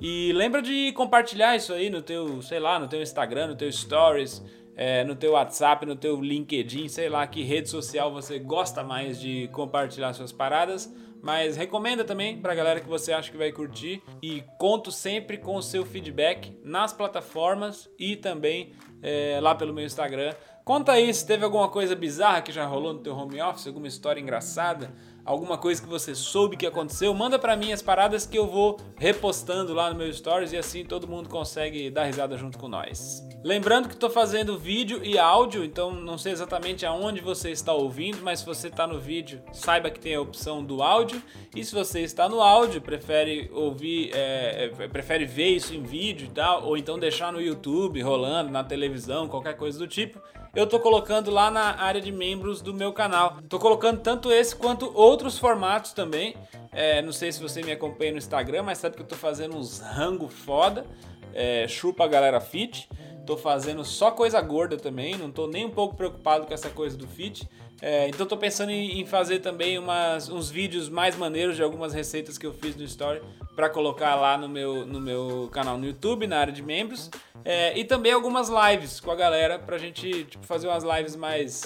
e 0.00 0.32
lembra 0.32 0.62
de 0.62 0.92
compartilhar 0.92 1.56
isso 1.56 1.74
aí 1.74 1.90
no 1.90 2.00
teu, 2.00 2.40
sei 2.40 2.60
lá, 2.60 2.78
no 2.78 2.88
teu 2.88 3.02
Instagram, 3.02 3.48
no 3.48 3.56
teu 3.56 3.70
Stories, 3.70 4.42
é, 4.76 5.04
no 5.04 5.14
teu 5.14 5.32
WhatsApp, 5.32 5.84
no 5.84 5.96
teu 5.96 6.20
LinkedIn, 6.20 6.88
sei 6.88 7.08
lá 7.08 7.26
que 7.26 7.42
rede 7.42 7.68
social 7.68 8.12
você 8.12 8.38
gosta 8.38 8.82
mais 8.82 9.20
de 9.20 9.48
compartilhar 9.52 10.12
suas 10.12 10.32
paradas 10.32 10.92
mas 11.22 11.56
recomenda 11.56 12.04
também 12.04 12.40
pra 12.40 12.54
galera 12.54 12.80
que 12.80 12.88
você 12.88 13.12
acha 13.12 13.30
que 13.30 13.36
vai 13.36 13.52
curtir 13.52 14.02
e 14.22 14.42
conto 14.58 14.90
sempre 14.90 15.36
com 15.36 15.56
o 15.56 15.62
seu 15.62 15.84
feedback 15.84 16.58
nas 16.64 16.92
plataformas 16.92 17.90
e 17.98 18.16
também 18.16 18.72
é, 19.02 19.38
lá 19.40 19.54
pelo 19.54 19.74
meu 19.74 19.84
Instagram. 19.84 20.34
Conta 20.64 20.92
aí 20.92 21.12
se 21.12 21.26
teve 21.26 21.44
alguma 21.44 21.68
coisa 21.68 21.94
bizarra 21.94 22.42
que 22.42 22.52
já 22.52 22.64
rolou 22.64 22.92
no 22.92 23.00
teu 23.00 23.14
home 23.14 23.40
office, 23.40 23.66
alguma 23.66 23.88
história 23.88 24.20
engraçada 24.20 24.94
alguma 25.30 25.56
coisa 25.56 25.80
que 25.80 25.88
você 25.88 26.12
soube 26.12 26.56
que 26.56 26.66
aconteceu, 26.66 27.14
manda 27.14 27.38
para 27.38 27.54
mim 27.54 27.72
as 27.72 27.80
paradas 27.80 28.26
que 28.26 28.36
eu 28.36 28.48
vou 28.48 28.80
repostando 28.96 29.72
lá 29.72 29.88
no 29.88 29.96
meu 29.96 30.12
stories 30.12 30.52
e 30.52 30.56
assim 30.56 30.84
todo 30.84 31.06
mundo 31.06 31.28
consegue 31.28 31.88
dar 31.88 32.04
risada 32.04 32.36
junto 32.36 32.58
com 32.58 32.66
nós. 32.66 33.24
Lembrando 33.44 33.86
que 33.86 33.94
estou 33.94 34.10
fazendo 34.10 34.58
vídeo 34.58 35.00
e 35.04 35.16
áudio, 35.16 35.64
então 35.64 35.94
não 35.94 36.18
sei 36.18 36.32
exatamente 36.32 36.84
aonde 36.84 37.20
você 37.20 37.50
está 37.50 37.72
ouvindo, 37.72 38.18
mas 38.22 38.40
se 38.40 38.46
você 38.46 38.66
está 38.66 38.88
no 38.88 38.98
vídeo, 38.98 39.40
saiba 39.52 39.88
que 39.88 40.00
tem 40.00 40.16
a 40.16 40.20
opção 40.20 40.64
do 40.64 40.82
áudio. 40.82 41.22
E 41.54 41.64
se 41.64 41.74
você 41.74 42.00
está 42.00 42.28
no 42.28 42.42
áudio, 42.42 42.82
prefere 42.82 43.48
ouvir, 43.54 44.10
é, 44.12 44.72
é 44.78 44.88
prefere 44.88 45.24
ver 45.24 45.50
isso 45.50 45.74
em 45.74 45.82
vídeo 45.82 46.26
e 46.26 46.30
tal, 46.30 46.64
ou 46.66 46.76
então 46.76 46.98
deixar 46.98 47.32
no 47.32 47.40
YouTube 47.40 48.02
rolando, 48.02 48.50
na 48.50 48.64
televisão, 48.64 49.28
qualquer 49.28 49.56
coisa 49.56 49.78
do 49.78 49.86
tipo, 49.86 50.20
eu 50.54 50.66
tô 50.66 50.80
colocando 50.80 51.30
lá 51.30 51.50
na 51.50 51.80
área 51.80 52.00
de 52.00 52.10
membros 52.10 52.60
do 52.60 52.74
meu 52.74 52.92
canal. 52.92 53.38
Tô 53.48 53.58
colocando 53.58 54.00
tanto 54.00 54.32
esse 54.32 54.54
quanto 54.54 54.90
outros 54.94 55.38
formatos 55.38 55.92
também. 55.92 56.36
É, 56.72 57.02
não 57.02 57.12
sei 57.12 57.32
se 57.32 57.40
você 57.40 57.62
me 57.62 57.72
acompanha 57.72 58.12
no 58.12 58.18
Instagram, 58.18 58.62
mas 58.64 58.78
sabe 58.78 58.96
que 58.96 59.02
eu 59.02 59.06
tô 59.06 59.16
fazendo 59.16 59.56
uns 59.56 59.80
rango 59.80 60.28
foda. 60.28 60.84
É, 61.32 61.66
chupa 61.68 62.04
a 62.04 62.08
galera 62.08 62.40
fit. 62.40 62.88
Tô 63.26 63.36
fazendo 63.36 63.84
só 63.84 64.10
coisa 64.10 64.40
gorda 64.40 64.76
também, 64.76 65.16
não 65.16 65.30
tô 65.30 65.46
nem 65.46 65.64
um 65.64 65.70
pouco 65.70 65.94
preocupado 65.94 66.46
com 66.46 66.54
essa 66.54 66.68
coisa 66.68 66.96
do 66.96 67.06
fit. 67.06 67.48
É, 67.82 68.08
então 68.08 68.26
tô 68.26 68.36
pensando 68.36 68.70
em, 68.70 69.00
em 69.00 69.06
fazer 69.06 69.38
também 69.38 69.78
umas, 69.78 70.28
uns 70.28 70.50
vídeos 70.50 70.88
mais 70.88 71.16
maneiros 71.16 71.56
de 71.56 71.62
algumas 71.62 71.92
receitas 71.92 72.36
que 72.36 72.46
eu 72.46 72.52
fiz 72.52 72.76
no 72.76 72.84
Story 72.84 73.22
para 73.56 73.68
colocar 73.68 74.14
lá 74.14 74.36
no 74.36 74.48
meu, 74.48 74.86
no 74.86 75.00
meu 75.00 75.48
canal 75.52 75.78
no 75.78 75.86
YouTube, 75.86 76.26
na 76.26 76.38
área 76.38 76.52
de 76.52 76.62
membros. 76.62 77.10
É, 77.44 77.78
e 77.78 77.84
também 77.84 78.12
algumas 78.12 78.50
lives 78.50 79.00
com 79.00 79.10
a 79.10 79.16
galera 79.16 79.58
pra 79.58 79.78
gente 79.78 80.24
tipo, 80.24 80.46
fazer 80.46 80.68
umas 80.68 80.84
lives 80.84 81.16
mais 81.16 81.62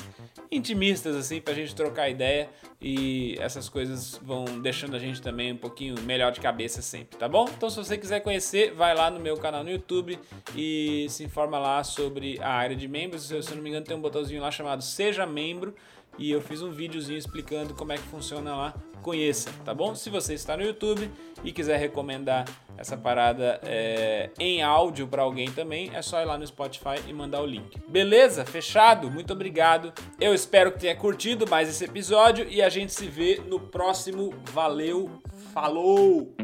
intimistas, 0.50 1.16
assim, 1.16 1.40
pra 1.40 1.52
gente 1.52 1.74
trocar 1.74 2.08
ideia. 2.08 2.48
E 2.80 3.36
essas 3.40 3.68
coisas 3.68 4.20
vão 4.22 4.44
deixando 4.60 4.94
a 4.94 4.98
gente 4.98 5.20
também 5.20 5.52
um 5.52 5.56
pouquinho 5.56 5.94
melhor 6.02 6.30
de 6.30 6.40
cabeça 6.40 6.82
sempre, 6.82 7.18
tá 7.18 7.26
bom? 7.26 7.48
Então 7.56 7.70
se 7.70 7.76
você 7.76 7.96
quiser 7.96 8.20
conhecer, 8.20 8.72
vai 8.74 8.94
lá 8.94 9.10
no 9.10 9.18
meu 9.18 9.36
canal 9.36 9.64
no 9.64 9.70
YouTube 9.70 10.18
e 10.54 11.06
se 11.08 11.24
informa 11.24 11.58
lá 11.58 11.82
sobre 11.82 12.38
a 12.42 12.50
área 12.50 12.76
de 12.76 12.86
membros. 12.86 13.22
Se 13.22 13.34
eu 13.34 13.56
não 13.56 13.62
me 13.62 13.70
engano, 13.70 13.86
tem 13.86 13.96
um 13.96 14.00
botãozinho 14.00 14.42
lá 14.42 14.50
chamado 14.50 14.82
Seja 14.82 15.24
Membro 15.24 15.74
e 16.18 16.30
eu 16.30 16.40
fiz 16.40 16.62
um 16.62 16.70
videozinho 16.70 17.18
explicando 17.18 17.74
como 17.74 17.92
é 17.92 17.96
que 17.96 18.02
funciona 18.04 18.54
lá. 18.54 18.74
Conheça, 19.02 19.50
tá 19.64 19.74
bom? 19.74 19.94
Se 19.94 20.08
você 20.08 20.32
está 20.32 20.56
no 20.56 20.62
YouTube 20.62 21.10
e 21.44 21.52
quiser 21.52 21.78
recomendar 21.78 22.46
essa 22.76 22.96
parada 22.96 23.60
é, 23.62 24.30
em 24.38 24.62
áudio 24.62 25.06
para 25.06 25.22
alguém 25.22 25.50
também, 25.50 25.90
é 25.94 26.00
só 26.00 26.20
ir 26.22 26.24
lá 26.24 26.38
no 26.38 26.46
Spotify 26.46 27.02
e 27.06 27.12
mandar 27.12 27.42
o 27.42 27.46
link. 27.46 27.78
Beleza? 27.86 28.46
Fechado? 28.46 29.10
Muito 29.10 29.32
obrigado. 29.32 29.92
Eu 30.18 30.34
espero 30.34 30.72
que 30.72 30.80
tenha 30.80 30.96
curtido 30.96 31.46
mais 31.48 31.68
esse 31.68 31.84
episódio 31.84 32.46
e 32.48 32.62
a 32.62 32.68
gente 32.70 32.94
se 32.94 33.06
vê 33.06 33.42
no 33.46 33.60
próximo. 33.60 34.32
Valeu, 34.52 35.10
falou! 35.52 36.34